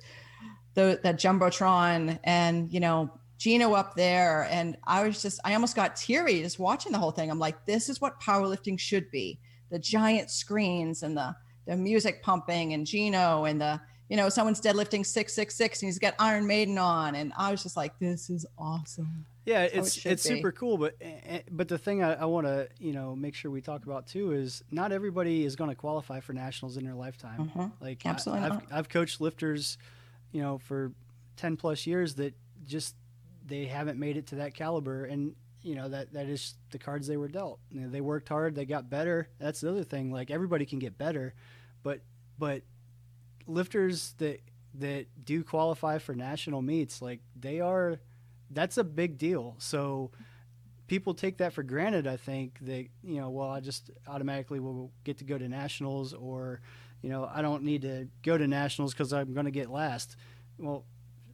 the, 0.75 0.99
that 1.01 1.17
Jumbotron 1.17 2.19
and, 2.23 2.71
you 2.71 2.79
know, 2.79 3.09
Gino 3.37 3.73
up 3.73 3.95
there. 3.95 4.47
And 4.51 4.77
I 4.85 5.07
was 5.07 5.21
just, 5.21 5.39
I 5.43 5.53
almost 5.55 5.75
got 5.75 5.95
teary 5.95 6.41
just 6.41 6.59
watching 6.59 6.91
the 6.91 6.97
whole 6.97 7.11
thing. 7.11 7.31
I'm 7.31 7.39
like, 7.39 7.65
this 7.65 7.89
is 7.89 7.99
what 7.99 8.21
powerlifting 8.21 8.79
should 8.79 9.09
be 9.09 9.39
the 9.71 9.79
giant 9.79 10.29
screens 10.29 11.01
and 11.01 11.17
the, 11.17 11.35
the 11.65 11.75
music 11.75 12.21
pumping 12.21 12.73
and 12.73 12.85
Gino 12.85 13.45
and 13.45 13.59
the 13.59 13.81
you 14.09 14.17
know 14.17 14.29
someone's 14.29 14.61
deadlifting 14.61 15.05
six 15.05 15.33
six 15.33 15.55
six 15.55 15.81
and 15.81 15.87
he's 15.87 15.99
got 15.99 16.13
Iron 16.19 16.45
Maiden 16.47 16.77
on 16.77 17.15
and 17.15 17.33
I 17.37 17.51
was 17.51 17.63
just 17.63 17.77
like 17.77 17.97
this 17.99 18.29
is 18.29 18.45
awesome. 18.57 19.25
Yeah, 19.45 19.61
it's 19.61 19.97
it 19.97 20.13
it's 20.13 20.27
be. 20.27 20.35
super 20.35 20.51
cool, 20.51 20.77
but 20.77 20.95
eh, 20.99 21.19
eh, 21.23 21.39
but 21.51 21.67
the 21.67 21.77
thing 21.77 22.03
I, 22.03 22.13
I 22.13 22.25
want 22.25 22.47
to 22.47 22.67
you 22.79 22.93
know 22.93 23.15
make 23.15 23.35
sure 23.35 23.51
we 23.51 23.61
talk 23.61 23.85
about 23.85 24.07
too 24.07 24.31
is 24.31 24.63
not 24.71 24.91
everybody 24.91 25.45
is 25.45 25.55
going 25.55 25.69
to 25.69 25.75
qualify 25.75 26.19
for 26.19 26.33
nationals 26.33 26.77
in 26.77 26.83
their 26.83 26.95
lifetime. 26.95 27.51
Mm-hmm. 27.55 27.65
Like 27.79 28.03
absolutely, 28.05 28.45
I, 28.45 28.49
have 28.49 28.63
I've 28.71 28.89
coached 28.89 29.21
lifters, 29.21 29.77
you 30.31 30.41
know, 30.41 30.57
for 30.57 30.93
ten 31.37 31.57
plus 31.57 31.85
years 31.85 32.15
that 32.15 32.33
just 32.65 32.95
they 33.45 33.65
haven't 33.65 33.99
made 33.99 34.17
it 34.17 34.27
to 34.27 34.35
that 34.35 34.55
caliber, 34.55 35.05
and 35.05 35.35
you 35.61 35.75
know 35.75 35.89
that 35.89 36.11
that 36.13 36.25
is 36.25 36.55
the 36.71 36.79
cards 36.79 37.05
they 37.05 37.17
were 37.17 37.27
dealt. 37.27 37.59
You 37.69 37.81
know, 37.81 37.89
they 37.89 38.01
worked 38.01 38.29
hard, 38.29 38.55
they 38.55 38.65
got 38.65 38.89
better. 38.89 39.29
That's 39.37 39.61
the 39.61 39.69
other 39.69 39.83
thing. 39.83 40.11
Like 40.11 40.31
everybody 40.31 40.65
can 40.65 40.79
get 40.79 40.97
better, 40.97 41.35
but 41.83 42.01
but 42.39 42.63
lifters 43.47 44.13
that 44.17 44.41
that 44.79 45.05
do 45.23 45.43
qualify 45.43 45.97
for 45.97 46.13
national 46.13 46.61
meets, 46.61 47.01
like 47.01 47.21
they 47.39 47.61
are, 47.61 47.99
that's 48.51 48.77
a 48.77 48.83
big 48.83 49.17
deal. 49.17 49.55
So 49.57 50.11
people 50.87 51.13
take 51.13 51.37
that 51.37 51.53
for 51.53 51.63
granted. 51.63 52.07
I 52.07 52.17
think 52.17 52.59
that 52.61 52.87
you 53.03 53.21
know, 53.21 53.29
well, 53.29 53.49
I 53.49 53.59
just 53.59 53.91
automatically 54.07 54.59
will 54.59 54.91
get 55.03 55.17
to 55.19 55.23
go 55.23 55.37
to 55.37 55.47
nationals, 55.47 56.13
or 56.13 56.61
you 57.01 57.09
know, 57.09 57.29
I 57.33 57.41
don't 57.41 57.63
need 57.63 57.83
to 57.83 58.07
go 58.23 58.37
to 58.37 58.47
nationals 58.47 58.93
because 58.93 59.13
I'm 59.13 59.33
going 59.33 59.45
to 59.45 59.51
get 59.51 59.69
last. 59.69 60.15
Well, 60.57 60.85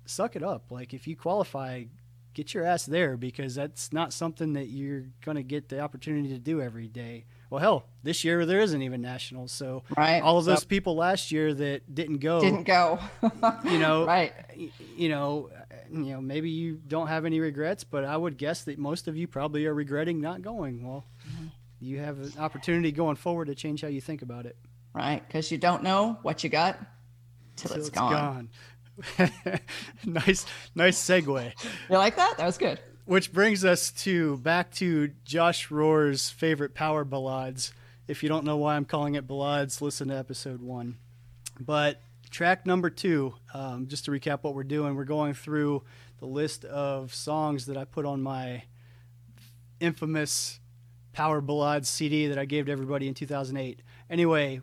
suck 0.06 0.36
it 0.36 0.44
up. 0.44 0.72
Like 0.72 0.94
if 0.94 1.08
you 1.08 1.16
qualify, 1.16 1.86
get 2.34 2.54
your 2.54 2.66
ass 2.66 2.86
there 2.86 3.18
because 3.18 3.56
that's 3.56 3.92
not 3.92 4.14
something 4.14 4.54
that 4.54 4.68
you're 4.68 5.06
going 5.24 5.36
to 5.36 5.44
get 5.44 5.70
the 5.70 5.80
opportunity 5.80 6.30
to 6.30 6.40
do 6.40 6.62
every 6.62 6.88
day 6.88 7.26
well, 7.52 7.60
hell, 7.60 7.84
this 8.02 8.24
year 8.24 8.46
there 8.46 8.62
isn't 8.62 8.82
even 8.82 9.02
nationals. 9.02 9.52
So 9.52 9.84
right. 9.98 10.22
all 10.22 10.38
of 10.38 10.46
those 10.46 10.64
people 10.64 10.96
last 10.96 11.34
year 11.34 11.54
that 11.54 11.94
didn't 11.94 12.20
go, 12.20 12.40
didn't 12.40 12.64
go, 12.64 12.98
you 13.66 13.78
know, 13.78 14.06
right. 14.06 14.32
You 14.96 15.10
know, 15.10 15.50
you 15.92 16.14
know, 16.14 16.22
maybe 16.22 16.50
you 16.50 16.80
don't 16.88 17.08
have 17.08 17.26
any 17.26 17.42
regrets, 17.42 17.84
but 17.84 18.06
I 18.06 18.16
would 18.16 18.38
guess 18.38 18.64
that 18.64 18.80
most 18.80 19.10
of 19.10 19.18
you 19.18 19.28
probably 19.28 19.66
are 19.66 19.74
regretting 19.74 20.22
not 20.22 20.42
going. 20.42 20.88
Well, 20.88 21.04
mm-hmm. 21.30 21.48
you 21.82 22.00
have 22.00 22.20
an 22.20 22.32
opportunity 22.40 22.94
going 22.94 23.18
forward 23.18 23.48
to 23.48 23.56
change 23.56 23.82
how 23.82 23.90
you 23.90 24.00
think 24.00 24.22
about 24.22 24.46
it. 24.46 24.56
Right. 24.94 25.22
Cause 25.30 25.52
you 25.52 25.58
don't 25.58 25.84
know 25.84 26.20
what 26.22 26.46
you 26.46 26.50
got 26.50 26.80
till, 27.58 27.68
till 27.68 27.78
it's, 27.80 27.90
it's 27.90 27.98
gone. 27.98 28.50
gone. 29.18 29.30
nice, 30.06 30.46
nice 30.74 30.98
segue. 30.98 31.54
You 31.90 31.98
like 31.98 32.16
that? 32.16 32.38
That 32.38 32.46
was 32.46 32.58
good 32.58 32.80
which 33.12 33.34
brings 33.34 33.66
us 33.66 33.92
to 33.92 34.38
back 34.38 34.72
to 34.72 35.12
Josh 35.26 35.70
Rohr's 35.70 36.30
favorite 36.30 36.74
power 36.74 37.04
ballads. 37.04 37.74
If 38.08 38.24
you 38.24 38.30
don't 38.30 38.46
know 38.46 38.56
why 38.56 38.78
I'm 38.78 38.86
calling 38.86 39.16
it 39.16 39.28
ballads, 39.28 39.82
listen 39.82 40.08
to 40.08 40.16
episode 40.16 40.62
one. 40.62 40.96
But 41.60 42.02
track 42.30 42.66
number 42.66 42.90
two, 42.90 43.34
um, 43.54 43.90
just 43.90 44.06
to 44.06 44.12
recap 44.12 44.44
what 44.44 44.56
we're 44.56 44.64
doing, 44.64 44.96
we're 44.96 45.04
going 45.04 45.34
through 45.34 45.84
the 46.22 46.26
list 46.26 46.64
of 46.64 47.14
songs 47.14 47.66
that 47.66 47.76
I 47.76 47.84
put 47.84 48.06
on 48.06 48.22
my 48.22 48.64
infamous 49.82 50.62
Power 51.12 51.42
Ballads 51.42 51.90
CD 51.90 52.28
that 52.28 52.38
I 52.38 52.46
gave 52.46 52.68
to 52.68 52.72
everybody 52.72 53.10
in 53.10 53.14
2008. 53.14 53.82
Anyway, 54.10 54.62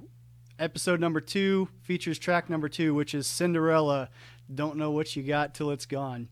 episode 0.59 1.01
number 1.01 1.21
two 1.21 1.69
features 1.83 2.19
track 2.19 2.49
number 2.49 2.71
two, 2.71 2.95
which 2.95 3.15
is 3.15 3.27
Cinderella. 3.27 4.09
Don't 4.55 4.79
know 4.79 4.91
what 4.91 5.15
you 5.17 5.23
got 5.23 5.55
till 5.55 5.71
it's 5.71 5.85
gone. 5.85 6.29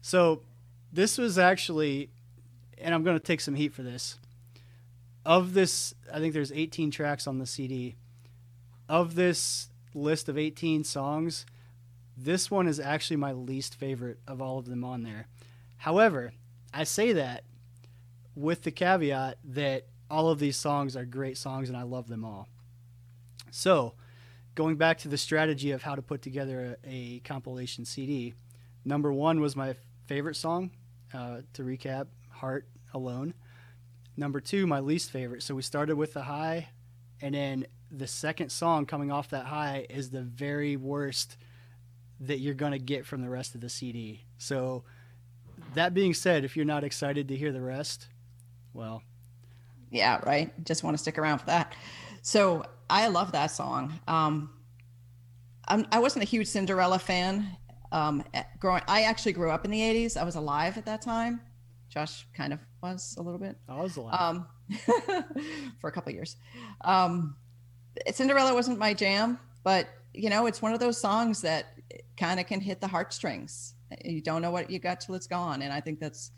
So 0.00 0.42
this 0.92 1.18
was 1.18 1.38
actually, 1.38 2.10
and 2.78 2.94
I'm 2.94 3.02
going 3.02 3.18
to 3.18 3.24
take 3.24 3.40
some 3.40 3.54
heat 3.54 3.72
for 3.72 3.82
this. 3.82 4.18
Of 5.24 5.54
this, 5.54 5.94
I 6.12 6.18
think 6.18 6.34
there's 6.34 6.52
18 6.52 6.90
tracks 6.90 7.26
on 7.26 7.38
the 7.38 7.46
CD. 7.46 7.96
Of 8.88 9.14
this 9.14 9.70
list 9.94 10.28
of 10.28 10.38
18 10.38 10.84
songs, 10.84 11.46
this 12.16 12.50
one 12.50 12.66
is 12.66 12.80
actually 12.80 13.16
my 13.16 13.32
least 13.32 13.74
favorite 13.74 14.18
of 14.26 14.42
all 14.42 14.58
of 14.58 14.66
them 14.66 14.84
on 14.84 15.02
there. 15.02 15.26
However, 15.78 16.32
I 16.72 16.84
say 16.84 17.12
that 17.12 17.44
with 18.34 18.62
the 18.62 18.70
caveat 18.70 19.38
that 19.44 19.86
all 20.10 20.28
of 20.28 20.38
these 20.38 20.56
songs 20.56 20.96
are 20.96 21.04
great 21.04 21.38
songs 21.38 21.68
and 21.68 21.78
I 21.78 21.82
love 21.82 22.08
them 22.08 22.24
all. 22.24 22.48
So, 23.50 23.94
going 24.54 24.76
back 24.76 24.98
to 24.98 25.08
the 25.08 25.16
strategy 25.16 25.70
of 25.70 25.82
how 25.82 25.94
to 25.94 26.02
put 26.02 26.22
together 26.22 26.76
a, 26.84 26.90
a 26.90 27.18
compilation 27.20 27.84
CD, 27.84 28.34
number 28.84 29.12
one 29.12 29.40
was 29.40 29.56
my 29.56 29.74
favorite 30.06 30.36
song, 30.36 30.70
uh, 31.12 31.38
to 31.54 31.62
recap, 31.62 32.06
Heart 32.30 32.66
Alone. 32.94 33.34
Number 34.16 34.40
two, 34.40 34.66
my 34.66 34.80
least 34.80 35.10
favorite. 35.10 35.42
So 35.42 35.54
we 35.54 35.62
started 35.62 35.96
with 35.96 36.12
the 36.12 36.22
high, 36.22 36.68
and 37.20 37.34
then 37.34 37.66
the 37.90 38.06
second 38.06 38.50
song 38.50 38.86
coming 38.86 39.10
off 39.10 39.30
that 39.30 39.46
high 39.46 39.86
is 39.88 40.10
the 40.10 40.22
very 40.22 40.76
worst 40.76 41.36
that 42.20 42.38
you're 42.38 42.54
going 42.54 42.72
to 42.72 42.78
get 42.78 43.06
from 43.06 43.22
the 43.22 43.30
rest 43.30 43.54
of 43.54 43.60
the 43.60 43.68
CD. 43.68 44.24
So, 44.38 44.84
that 45.74 45.94
being 45.94 46.14
said, 46.14 46.44
if 46.44 46.56
you're 46.56 46.66
not 46.66 46.84
excited 46.84 47.28
to 47.28 47.36
hear 47.36 47.52
the 47.52 47.60
rest, 47.60 48.08
well. 48.74 49.02
Yeah, 49.90 50.20
right. 50.24 50.52
Just 50.64 50.84
want 50.84 50.94
to 50.96 50.98
stick 50.98 51.18
around 51.18 51.38
for 51.38 51.46
that. 51.46 51.74
So, 52.22 52.64
I 52.88 53.08
love 53.08 53.32
that 53.32 53.48
song. 53.48 53.98
Um, 54.06 54.50
I'm, 55.66 55.86
I 55.90 55.98
was 55.98 56.16
not 56.16 56.22
a 56.22 56.26
huge 56.26 56.46
Cinderella 56.46 56.98
fan 56.98 57.56
um, 57.92 58.24
growing, 58.58 58.82
I 58.86 59.02
actually 59.02 59.32
grew 59.32 59.50
up 59.50 59.64
in 59.64 59.70
the 59.70 59.80
80s. 59.80 60.16
I 60.16 60.24
was 60.24 60.36
alive 60.36 60.78
at 60.78 60.86
that 60.86 61.02
time. 61.02 61.40
Josh 61.88 62.26
kind 62.36 62.52
of 62.52 62.60
was 62.82 63.16
a 63.18 63.22
little 63.22 63.40
bit. 63.40 63.56
I 63.68 63.80
was 63.80 63.96
alive. 63.96 64.20
Um, 64.20 64.46
for 65.80 65.88
a 65.88 65.92
couple 65.92 66.12
years. 66.12 66.36
Um, 66.82 67.36
Cinderella 68.12 68.54
wasn't 68.54 68.78
my 68.78 68.94
jam, 68.94 69.38
but 69.64 69.88
you 70.14 70.30
know, 70.30 70.46
it's 70.46 70.62
one 70.62 70.72
of 70.72 70.80
those 70.80 70.98
songs 70.98 71.42
that 71.42 71.74
kind 72.16 72.40
of 72.40 72.46
can 72.46 72.60
hit 72.60 72.80
the 72.80 72.86
heartstrings. 72.86 73.74
You 74.04 74.22
don't 74.22 74.42
know 74.42 74.50
what 74.50 74.70
you 74.70 74.78
got 74.78 75.00
till 75.00 75.14
it's 75.14 75.26
gone. 75.26 75.62
And 75.62 75.72
I 75.72 75.80
think 75.80 75.98
that's 75.98 76.30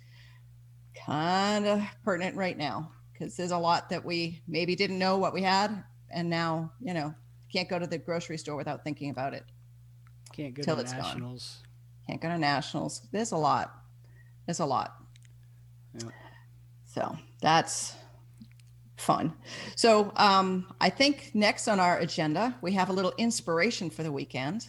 kind 1.07 1.67
of 1.67 1.83
pertinent 2.05 2.37
right 2.37 2.57
now 2.57 2.91
because 3.13 3.37
there's 3.37 3.51
a 3.51 3.59
lot 3.59 3.91
that 3.91 4.05
we 4.05 4.43
maybe 4.47 4.75
didn't 4.75 4.99
know 4.99 5.19
what 5.19 5.35
we 5.35 5.43
had. 5.43 5.85
And 6.11 6.29
now, 6.29 6.73
you 6.81 6.95
know, 6.95 7.15
can't 7.53 7.69
go 7.69 7.79
to 7.79 7.87
the 7.87 7.99
grocery 7.99 8.39
store 8.39 8.57
without 8.57 8.85
thinking 8.85 9.11
about 9.11 9.35
it. 9.35 9.45
Can't 10.33 10.55
go 10.55 10.63
to 10.63 10.83
nationals. 10.83 11.61
Gone. 11.63 12.07
Can't 12.07 12.21
go 12.21 12.29
to 12.29 12.39
nationals. 12.39 13.03
There's 13.13 13.33
a 13.33 13.37
lot. 13.37 13.75
There's 14.47 14.61
a 14.61 14.67
lot. 14.67 14.97
Yeah. 15.95 16.09
So 16.87 17.17
that's 17.41 17.95
fun. 18.97 19.35
So 19.77 20.13
um, 20.17 20.67
I 20.81 20.91
think 20.91 21.31
next 21.35 21.69
on 21.69 21.81
our 21.81 21.99
agenda 21.99 22.57
we 22.63 22.73
have 22.73 22.89
a 22.89 22.93
little 22.93 23.13
inspiration 23.19 23.91
for 23.91 24.03
the 24.03 24.13
weekend, 24.13 24.69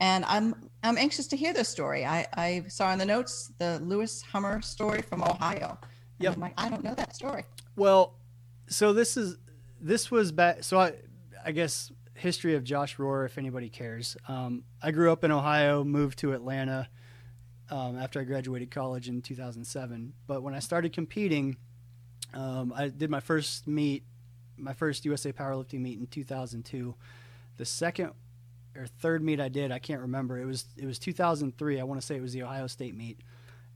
and 0.00 0.24
I'm 0.26 0.70
I'm 0.82 0.98
anxious 0.98 1.26
to 1.28 1.36
hear 1.36 1.52
this 1.52 1.68
story. 1.68 2.04
I, 2.04 2.26
I 2.34 2.64
saw 2.68 2.92
in 2.92 2.98
the 2.98 3.06
notes 3.06 3.52
the 3.58 3.80
Lois 3.82 4.22
Hummer 4.22 4.60
story 4.62 5.02
from 5.02 5.22
Ohio. 5.22 5.78
Yep. 6.18 6.36
Like, 6.36 6.54
I 6.56 6.68
don't 6.68 6.84
know 6.84 6.94
that 6.94 7.14
story. 7.14 7.44
Well, 7.76 8.18
so 8.68 8.92
this 8.92 9.16
is 9.16 9.38
this 9.80 10.10
was 10.10 10.32
back. 10.32 10.62
So 10.64 10.78
I 10.78 10.94
I 11.44 11.52
guess 11.52 11.92
history 12.24 12.54
of 12.54 12.64
Josh 12.64 12.96
Rohr, 12.96 13.26
if 13.26 13.36
anybody 13.36 13.68
cares. 13.68 14.16
Um, 14.28 14.64
I 14.82 14.92
grew 14.92 15.12
up 15.12 15.24
in 15.24 15.30
Ohio, 15.30 15.84
moved 15.84 16.18
to 16.20 16.32
Atlanta 16.32 16.88
um, 17.68 17.98
after 17.98 18.18
I 18.18 18.24
graduated 18.24 18.70
college 18.70 19.10
in 19.10 19.20
2007. 19.20 20.14
But 20.26 20.42
when 20.42 20.54
I 20.54 20.58
started 20.58 20.94
competing, 20.94 21.58
um, 22.32 22.72
I 22.74 22.88
did 22.88 23.10
my 23.10 23.20
first 23.20 23.68
meet, 23.68 24.04
my 24.56 24.72
first 24.72 25.04
USA 25.04 25.32
powerlifting 25.32 25.80
meet 25.80 25.98
in 25.98 26.06
2002. 26.06 26.94
The 27.58 27.64
second 27.66 28.12
or 28.74 28.86
third 28.86 29.22
meet 29.22 29.38
I 29.38 29.50
did, 29.50 29.70
I 29.70 29.78
can't 29.78 30.00
remember. 30.00 30.38
It 30.38 30.46
was 30.46 30.64
it 30.78 30.86
was 30.86 30.98
2003. 30.98 31.78
I 31.78 31.84
want 31.84 32.00
to 32.00 32.06
say 32.06 32.16
it 32.16 32.22
was 32.22 32.32
the 32.32 32.42
Ohio 32.42 32.66
State 32.68 32.96
meet, 32.96 33.20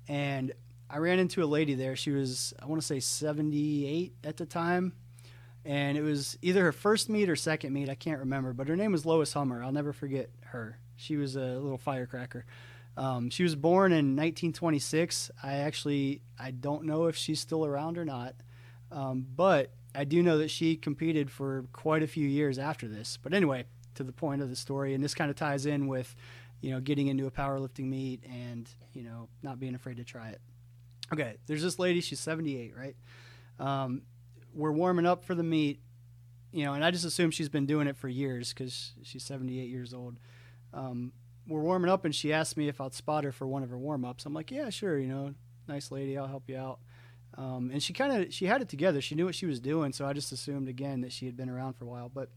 and 0.08 0.52
I 0.88 0.96
ran 0.96 1.18
into 1.18 1.44
a 1.44 1.46
lady 1.46 1.74
there. 1.74 1.96
She 1.96 2.12
was 2.12 2.54
I 2.62 2.64
want 2.64 2.80
to 2.80 2.86
say 2.86 2.98
78 2.98 4.14
at 4.24 4.38
the 4.38 4.46
time, 4.46 4.94
and 5.68 5.98
it 5.98 6.02
was 6.02 6.38
either 6.40 6.64
her 6.64 6.72
first 6.72 7.10
meet 7.10 7.28
or 7.28 7.36
second 7.36 7.74
meet. 7.74 7.90
I 7.90 7.94
can't 7.94 8.20
remember, 8.20 8.54
but 8.54 8.68
her 8.68 8.74
name 8.74 8.90
was 8.90 9.04
Lois 9.04 9.34
Hummer. 9.34 9.62
I'll 9.62 9.70
never 9.70 9.92
forget 9.92 10.30
her. 10.46 10.78
She 10.96 11.16
was 11.16 11.36
a 11.36 11.58
little 11.58 11.76
firecracker. 11.76 12.46
Um, 12.96 13.28
she 13.28 13.42
was 13.42 13.54
born 13.54 13.92
in 13.92 14.16
1926. 14.16 15.30
I 15.42 15.56
actually 15.56 16.22
I 16.38 16.52
don't 16.52 16.84
know 16.84 17.04
if 17.04 17.16
she's 17.16 17.38
still 17.38 17.66
around 17.66 17.98
or 17.98 18.06
not, 18.06 18.34
um, 18.90 19.26
but 19.36 19.74
I 19.94 20.04
do 20.04 20.22
know 20.22 20.38
that 20.38 20.50
she 20.50 20.74
competed 20.74 21.30
for 21.30 21.66
quite 21.74 22.02
a 22.02 22.06
few 22.06 22.26
years 22.26 22.58
after 22.58 22.88
this. 22.88 23.18
But 23.22 23.34
anyway, 23.34 23.66
to 23.96 24.04
the 24.04 24.12
point 24.12 24.40
of 24.40 24.48
the 24.48 24.56
story, 24.56 24.94
and 24.94 25.04
this 25.04 25.14
kind 25.14 25.28
of 25.30 25.36
ties 25.36 25.66
in 25.66 25.86
with, 25.86 26.16
you 26.62 26.70
know, 26.70 26.80
getting 26.80 27.08
into 27.08 27.26
a 27.26 27.30
powerlifting 27.30 27.84
meet 27.84 28.24
and 28.24 28.70
you 28.94 29.02
know 29.02 29.28
not 29.42 29.60
being 29.60 29.74
afraid 29.74 29.98
to 29.98 30.04
try 30.04 30.30
it. 30.30 30.40
Okay, 31.12 31.36
there's 31.46 31.62
this 31.62 31.78
lady. 31.78 32.00
She's 32.00 32.20
78, 32.20 32.74
right? 32.74 32.96
Um, 33.60 34.02
we're 34.58 34.72
warming 34.72 35.06
up 35.06 35.24
for 35.24 35.36
the 35.36 35.44
meet, 35.44 35.80
you 36.50 36.64
know, 36.64 36.74
and 36.74 36.84
I 36.84 36.90
just 36.90 37.04
assume 37.04 37.30
she's 37.30 37.48
been 37.48 37.64
doing 37.64 37.86
it 37.86 37.96
for 37.96 38.08
years 38.08 38.52
because 38.52 38.92
she's 39.04 39.22
78 39.22 39.68
years 39.68 39.94
old. 39.94 40.18
Um, 40.74 41.12
we're 41.46 41.62
warming 41.62 41.90
up 41.90 42.04
and 42.04 42.12
she 42.14 42.32
asked 42.32 42.56
me 42.56 42.68
if 42.68 42.80
I'd 42.80 42.92
spot 42.92 43.22
her 43.22 43.30
for 43.30 43.46
one 43.46 43.62
of 43.62 43.70
her 43.70 43.78
warm 43.78 44.04
ups. 44.04 44.26
I'm 44.26 44.34
like, 44.34 44.50
yeah, 44.50 44.68
sure, 44.68 44.98
you 44.98 45.06
know, 45.06 45.32
nice 45.68 45.92
lady, 45.92 46.18
I'll 46.18 46.26
help 46.26 46.48
you 46.48 46.56
out. 46.56 46.80
Um, 47.36 47.70
and 47.72 47.80
she 47.80 47.92
kind 47.92 48.24
of 48.24 48.34
she 48.34 48.46
had 48.46 48.60
it 48.60 48.68
together. 48.68 49.00
She 49.00 49.14
knew 49.14 49.26
what 49.26 49.34
she 49.36 49.46
was 49.46 49.60
doing, 49.60 49.92
so 49.92 50.04
I 50.04 50.12
just 50.12 50.32
assumed 50.32 50.68
again 50.68 51.02
that 51.02 51.12
she 51.12 51.26
had 51.26 51.36
been 51.36 51.48
around 51.48 51.74
for 51.74 51.84
a 51.84 51.88
while. 51.88 52.10
But 52.12 52.30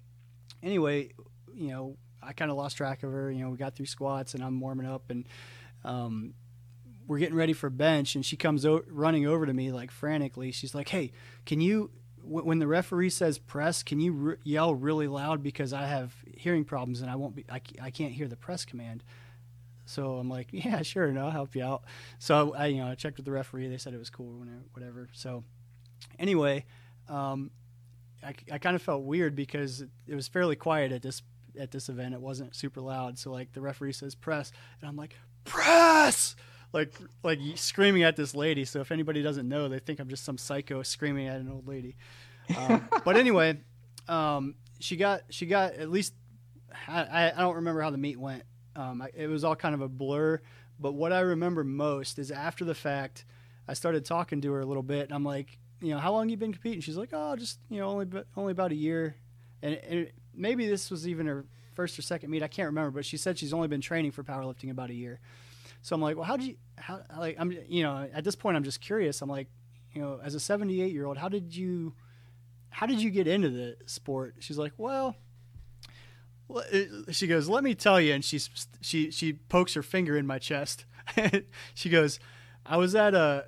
anyway, 0.62 1.10
you 1.56 1.70
know, 1.70 1.98
I 2.22 2.34
kind 2.34 2.52
of 2.52 2.58
lost 2.58 2.78
track 2.78 3.02
of 3.02 3.12
her. 3.12 3.32
You 3.32 3.44
know, 3.44 3.50
we 3.50 3.58
got 3.58 3.76
through 3.76 3.88
squats 3.88 4.36
and 4.36 4.44
I'm 4.44 4.60
warming 4.60 4.86
up 4.86 5.10
and 5.10 5.26
um, 5.84 6.36
we're 7.08 7.18
getting 7.18 7.36
ready 7.36 7.54
for 7.54 7.72
bench 7.72 8.14
and 8.14 8.24
she 8.24 8.38
comes 8.38 8.64
o- 8.64 8.84
running 8.88 9.26
over 9.26 9.48
to 9.48 9.54
me 9.54 9.72
like 9.72 9.90
frantically. 9.90 10.52
She's 10.52 10.76
like, 10.76 10.90
"Hey, 10.90 11.14
can 11.48 11.62
you 11.62 11.90
when 12.24 12.60
the 12.60 12.68
referee 12.68 13.10
says 13.10 13.38
press, 13.38 13.84
can 13.84 14.00
you 14.00 14.14
re- 14.14 14.36
yell 14.44 14.74
really 14.74 15.08
loud 15.08 15.44
because 15.44 15.74
I 15.74 15.86
have 15.86 16.14
hearing 16.36 16.66
problems 16.66 17.02
and 17.02 17.10
I 17.10 17.16
won't 17.16 17.36
be 17.36 17.46
I, 17.50 17.62
I 17.82 17.92
can't 17.92 18.14
hear 18.14 18.28
the 18.28 18.36
press 18.36 18.66
command. 18.66 19.04
So 19.86 20.16
I'm 20.16 20.30
like, 20.30 20.48
yeah, 20.52 20.82
sure, 20.82 21.12
no, 21.12 21.26
I'll 21.26 21.32
help 21.32 21.56
you 21.56 21.64
out. 21.64 21.84
So 22.20 22.54
I, 22.56 22.68
you 22.68 22.82
know, 22.82 22.88
I 22.88 22.96
checked 22.96 23.18
with 23.18 23.26
the 23.26 23.32
referee. 23.32 23.68
They 23.68 23.78
said 23.78 23.94
it 23.94 24.00
was 24.00 24.10
cool, 24.10 24.44
whatever. 24.74 25.10
So 25.14 25.44
anyway, 26.20 26.66
um, 27.10 27.52
I, 28.24 28.34
I 28.52 28.58
kind 28.58 28.76
of 28.76 28.82
felt 28.82 29.04
weird 29.04 29.36
because 29.36 29.84
it 30.08 30.16
was 30.16 30.28
fairly 30.28 30.56
quiet 30.56 30.92
at 30.92 31.02
this 31.02 31.22
at 31.60 31.72
this 31.72 31.90
event. 31.90 32.14
It 32.14 32.22
wasn't 32.22 32.56
super 32.56 32.82
loud. 32.82 33.18
So 33.20 33.32
like 33.32 33.54
the 33.54 33.62
referee 33.62 33.94
says 33.94 34.16
press, 34.16 34.52
and 34.80 34.90
I'm 34.90 34.96
like 34.96 35.16
press, 35.44 36.36
like 36.74 36.94
like 37.24 37.40
screaming 37.56 38.04
at 38.04 38.16
this 38.16 38.36
lady. 38.36 38.66
So 38.66 38.82
if 38.82 38.92
anybody 38.92 39.22
doesn't 39.22 39.48
know, 39.48 39.68
they 39.68 39.80
think 39.80 40.00
I'm 40.00 40.10
just 40.10 40.24
some 40.24 40.38
psycho 40.38 40.84
screaming 40.84 41.28
at 41.28 41.40
an 41.40 41.50
old 41.50 41.68
lady. 41.68 41.96
Um, 42.58 42.88
but 43.06 43.18
anyway, 43.18 43.60
um, 44.08 44.56
she 44.80 44.96
got 44.96 45.22
she 45.30 45.46
got 45.46 45.74
at 45.74 45.90
least 45.90 46.14
I, 46.88 47.32
I 47.36 47.42
don't 47.42 47.56
remember 47.56 47.82
how 47.82 47.90
the 47.90 47.98
meet 47.98 48.20
went. 48.20 48.44
Um, 48.76 49.02
I, 49.02 49.10
it 49.14 49.28
was 49.28 49.44
all 49.44 49.56
kind 49.56 49.76
of 49.76 49.82
a 49.82 49.90
blur. 49.90 50.42
But 50.80 50.94
what 50.94 51.14
I 51.14 51.20
remember 51.20 51.64
most 51.64 52.18
is 52.18 52.32
after 52.32 52.66
the 52.66 52.74
fact, 52.74 53.26
I 53.68 53.74
started 53.74 54.04
talking 54.04 54.42
to 54.42 54.52
her 54.54 54.62
a 54.62 54.66
little 54.66 54.84
bit, 54.84 55.06
and 55.06 55.14
I'm 55.14 55.24
like, 55.24 55.60
you 55.80 55.90
know, 55.90 56.00
how 56.00 56.12
long 56.12 56.30
you 56.30 56.38
been 56.38 56.54
competing? 56.54 56.82
She's 56.82 56.98
like, 56.98 57.10
oh, 57.14 57.36
just 57.36 57.60
you 57.70 57.80
know, 57.80 57.88
only 57.88 58.08
only 58.36 58.52
about 58.52 58.72
a 58.72 58.76
year, 58.76 59.16
and, 59.62 59.76
and 59.76 60.12
maybe 60.34 60.68
this 60.68 60.90
was 60.90 61.08
even 61.08 61.28
her 61.28 61.46
first 61.74 61.98
or 62.00 62.02
second 62.02 62.30
meet. 62.30 62.42
I 62.44 62.48
can't 62.48 62.68
remember, 62.68 62.92
but 62.92 63.06
she 63.06 63.18
said 63.18 63.38
she's 63.38 63.54
only 63.54 63.68
been 63.68 63.82
training 63.82 64.12
for 64.12 64.24
powerlifting 64.24 64.72
about 64.72 64.90
a 64.90 64.94
year. 64.94 65.20
So 65.82 65.96
I'm 65.96 66.02
like, 66.02 66.16
well, 66.16 66.26
how 66.26 66.38
did 66.38 66.48
you, 66.48 66.56
how, 66.78 67.02
like, 67.18 67.36
I'm, 67.40 67.52
you 67.68 67.84
know, 67.84 68.08
at 68.14 68.24
this 68.24 68.36
point, 68.36 68.56
I'm 68.56 68.64
just 68.64 68.82
curious. 68.82 69.22
I'm 69.22 69.30
like, 69.30 69.48
you 69.94 70.02
know, 70.02 70.20
as 70.24 70.36
a 70.36 70.40
78 70.40 70.94
year 70.94 71.06
old, 71.06 71.18
how 71.18 71.30
did 71.30 71.56
you, 71.56 71.94
how 72.70 72.86
did 72.86 73.02
you 73.02 73.10
get 73.10 73.28
into 73.28 73.50
the 73.50 73.78
sport? 73.86 74.36
She's 74.40 74.58
like, 74.58 74.74
well, 74.78 75.16
she 77.12 77.28
goes, 77.28 77.50
let 77.50 77.64
me 77.64 77.76
tell 77.76 78.00
you. 78.00 78.14
And 78.14 78.24
she's, 78.24 78.50
she, 78.82 79.12
she 79.12 79.34
pokes 79.34 79.74
her 79.74 79.84
finger 79.84 80.18
in 80.18 80.28
my 80.28 80.40
chest. 80.40 80.86
she 81.74 81.90
goes, 81.90 82.20
I 82.66 82.78
was 82.78 82.96
at 82.96 83.16
a, 83.16 83.46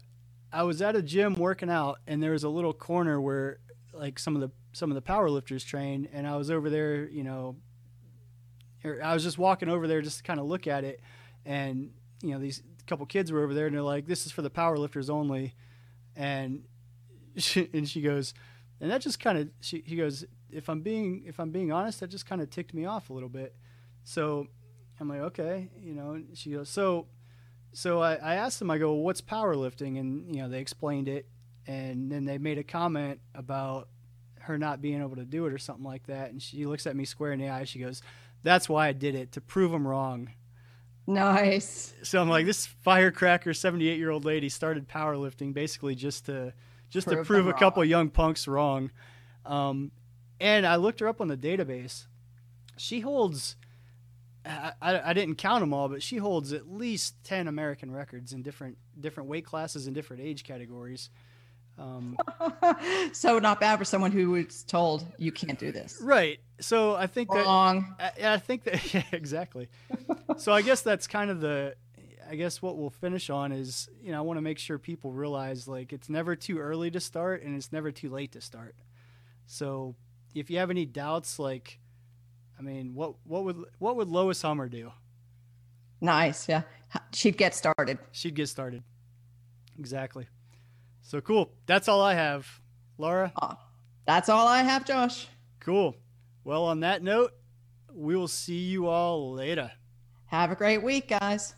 I 0.52 0.64
was 0.64 0.82
at 0.82 0.96
a 0.96 1.02
gym 1.02 1.34
working 1.36 1.70
out 1.70 2.00
and 2.06 2.22
there 2.22 2.32
was 2.32 2.44
a 2.44 2.50
little 2.50 2.74
corner 2.74 3.20
where 3.20 3.60
like 3.94 4.20
some 4.20 4.36
of 4.36 4.42
the, 4.42 4.52
some 4.72 4.92
of 4.92 4.96
the 4.96 5.02
power 5.02 5.30
lifters 5.30 5.64
train. 5.64 6.08
And 6.12 6.28
I 6.28 6.36
was 6.36 6.50
over 6.50 6.70
there, 6.70 7.08
you 7.08 7.24
know, 7.24 7.58
er, 8.84 9.02
I 9.04 9.14
was 9.14 9.24
just 9.24 9.38
walking 9.38 9.70
over 9.70 9.88
there 9.88 10.02
just 10.02 10.18
to 10.18 10.24
kind 10.24 10.40
of 10.40 10.48
look 10.48 10.68
at 10.68 10.84
it. 10.84 11.00
And 11.46 11.92
you 12.24 12.32
know 12.32 12.40
these 12.40 12.64
couple 12.88 13.06
kids 13.06 13.32
were 13.32 13.44
over 13.44 13.54
there 13.54 13.68
and 13.68 13.76
they're 13.76 13.82
like 13.82 14.08
this 14.08 14.26
is 14.26 14.32
for 14.32 14.42
the 14.42 14.50
power 14.50 14.78
lifters 14.78 15.10
only. 15.10 15.54
And 16.16 16.64
she, 17.38 17.70
and 17.74 17.88
she 17.88 18.02
goes 18.02 18.34
and 18.80 18.90
that 18.92 19.02
just 19.02 19.20
kind 19.20 19.38
of 19.38 19.50
she 19.62 19.84
he 19.86 19.96
goes 19.96 20.26
if 20.52 20.70
i'm 20.70 20.82
being 20.82 21.24
if 21.26 21.40
i'm 21.40 21.52
being 21.52 21.72
honest 21.72 22.00
that 22.00 22.08
just 22.08 22.26
kind 22.26 22.42
of 22.42 22.50
ticked 22.50 22.74
me 22.74 22.86
off 22.86 23.10
a 23.10 23.14
little 23.14 23.30
bit. 23.30 23.56
So 24.04 24.48
i'm 25.00 25.10
like 25.10 25.22
okay 25.22 25.70
you 25.80 25.94
know 25.94 26.22
she 26.34 26.52
goes 26.52 26.70
so 26.70 27.08
so 27.74 28.02
I, 28.02 28.16
I 28.16 28.36
asked 28.36 28.60
them 28.60 28.70
i 28.70 28.78
go 28.78 28.94
what's 28.94 29.22
powerlifting 29.22 30.00
and 30.00 30.34
you 30.34 30.42
know 30.42 30.50
they 30.50 30.60
explained 30.60 31.08
it. 31.08 31.28
And 31.66 32.12
then 32.12 32.26
they 32.26 32.38
made 32.38 32.58
a 32.58 32.64
comment 32.64 33.22
about 33.34 33.88
her 34.42 34.58
not 34.58 34.82
being 34.82 35.00
able 35.00 35.16
to 35.16 35.24
do 35.24 35.46
it 35.46 35.54
or 35.54 35.58
something 35.58 35.86
like 35.86 36.08
that. 36.08 36.32
And 36.32 36.42
she 36.42 36.66
looks 36.66 36.86
at 36.86 36.94
me 36.94 37.06
square 37.06 37.32
in 37.32 37.40
the 37.40 37.48
eye. 37.48 37.64
She 37.64 37.80
goes 37.80 38.02
that's 38.44 38.70
why 38.70 38.90
i 38.90 38.92
did 38.92 39.16
it 39.16 39.32
to 39.32 39.42
prove 39.42 39.72
them 39.72 39.88
wrong 39.88 40.30
Nice. 41.06 41.94
So 42.04 42.22
I'm 42.22 42.30
like, 42.30 42.46
this 42.46 42.66
firecracker, 42.66 43.54
78 43.54 43.98
year 43.98 44.10
old 44.10 44.26
lady 44.26 44.50
started 44.50 44.88
powerlifting 44.88 45.54
basically 45.54 45.96
just 45.96 46.26
to 46.28 46.54
just 46.90 47.08
prove 47.08 47.20
to 47.20 47.26
prove 47.26 47.48
a 47.48 47.54
couple 47.54 47.84
young 47.84 48.10
punks 48.10 48.48
wrong. 48.48 48.92
Um, 49.46 49.92
and 50.40 50.66
I 50.66 50.78
looked 50.78 51.00
her 51.02 51.08
up 51.08 51.20
on 51.20 51.28
the 51.28 51.38
database. 51.38 52.06
She 52.78 53.02
holds, 53.02 53.56
I, 54.46 54.74
I, 54.82 55.10
I, 55.10 55.14
didn't 55.14 55.36
count 55.36 55.62
them 55.62 55.74
all, 55.74 55.90
but 55.90 56.02
she 56.02 56.18
holds 56.18 56.54
at 56.54 56.72
least 56.72 57.16
10 57.24 57.48
American 57.48 57.92
records 57.92 58.34
in 58.34 58.42
different 58.42 58.78
different 59.00 59.30
weight 59.30 59.46
classes 59.46 59.86
and 59.86 59.96
different 59.96 60.24
age 60.24 60.44
categories. 60.44 61.10
Um, 61.78 62.18
so 63.14 63.40
not 63.40 63.60
bad 63.60 63.78
for 63.78 63.86
someone 63.86 64.12
who 64.12 64.32
was 64.32 64.64
told 64.64 65.06
you 65.18 65.32
can't 65.32 65.58
do 65.58 65.72
this. 65.72 66.00
Right. 66.02 66.40
So 66.60 66.96
I 66.96 67.08
think 67.08 67.34
Wrong. 67.34 67.96
that 67.98 68.16
I, 68.24 68.34
I 68.36 68.38
think 68.38 68.64
that 68.66 68.94
yeah, 68.94 69.04
exactly. 69.12 69.70
so 70.38 70.54
I 70.54 70.62
guess 70.62 70.82
that's 70.82 71.08
kind 71.08 71.32
of 71.32 71.42
the 71.42 71.76
I 72.30 72.36
guess 72.36 72.62
what 72.62 72.78
we'll 72.78 72.90
finish 72.90 73.30
on 73.30 73.52
is, 73.52 73.90
you 74.02 74.12
know, 74.12 74.18
I 74.18 74.22
want 74.22 74.38
to 74.38 74.42
make 74.42 74.58
sure 74.58 74.78
people 74.78 75.12
realize 75.12 75.68
like 75.68 75.94
it's 75.94 76.10
never 76.10 76.36
too 76.36 76.60
early 76.60 76.90
to 76.92 77.00
start 77.00 77.44
and 77.44 77.56
it's 77.56 77.72
never 77.72 77.92
too 77.92 78.10
late 78.10 78.32
to 78.34 78.42
start. 78.42 78.76
So 79.46 79.96
if 80.34 80.50
you 80.50 80.60
have 80.60 80.70
any 80.70 80.86
doubts, 80.86 81.38
like, 81.38 81.80
I 82.58 82.62
mean, 82.62 82.94
what 82.96 83.16
what 83.24 83.44
would 83.44 83.58
what 83.80 83.96
would 83.98 84.08
Lois 84.08 84.42
Hummer 84.42 84.70
do? 84.70 84.92
Nice, 86.02 86.50
yeah. 86.50 86.64
She'd 87.14 87.38
get 87.38 87.56
started. 87.56 87.98
She'd 88.12 88.36
get 88.36 88.50
started. 88.50 88.84
Exactly. 89.80 90.28
So 91.04 91.22
cool. 91.22 91.52
That's 91.68 91.88
all 91.88 92.02
I 92.02 92.16
have. 92.16 92.48
Laura? 92.98 93.32
Uh, 93.40 93.56
that's 94.08 94.30
all 94.30 94.48
I 94.48 94.64
have, 94.64 94.86
Josh. 94.86 95.28
Cool. 95.60 95.96
Well, 96.44 96.64
on 96.66 96.80
that 96.82 97.04
note, 97.04 97.32
We 97.94 98.16
will 98.16 98.28
see 98.28 98.58
you 98.58 98.88
all 98.88 99.34
later. 99.34 99.72
Have 100.26 100.52
a 100.52 100.56
great 100.56 100.82
week, 100.82 101.10
guys. 101.10 101.54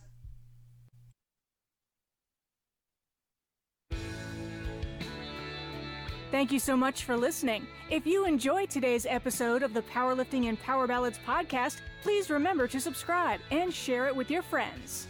Thank 6.32 6.52
you 6.52 6.60
so 6.60 6.76
much 6.76 7.06
for 7.06 7.16
listening. 7.16 7.66
If 7.90 8.06
you 8.06 8.26
enjoyed 8.26 8.70
today's 8.70 9.06
episode 9.06 9.64
of 9.64 9.74
the 9.74 9.84
Powerlifting 9.84 10.50
and 10.50 10.60
Power 10.60 10.88
Ballads 10.88 11.20
podcast, 11.26 11.78
please 12.02 12.30
remember 12.30 12.68
to 12.68 12.82
subscribe 12.82 13.40
and 13.52 13.74
share 13.74 14.08
it 14.08 14.16
with 14.16 14.30
your 14.30 14.42
friends. 14.42 15.08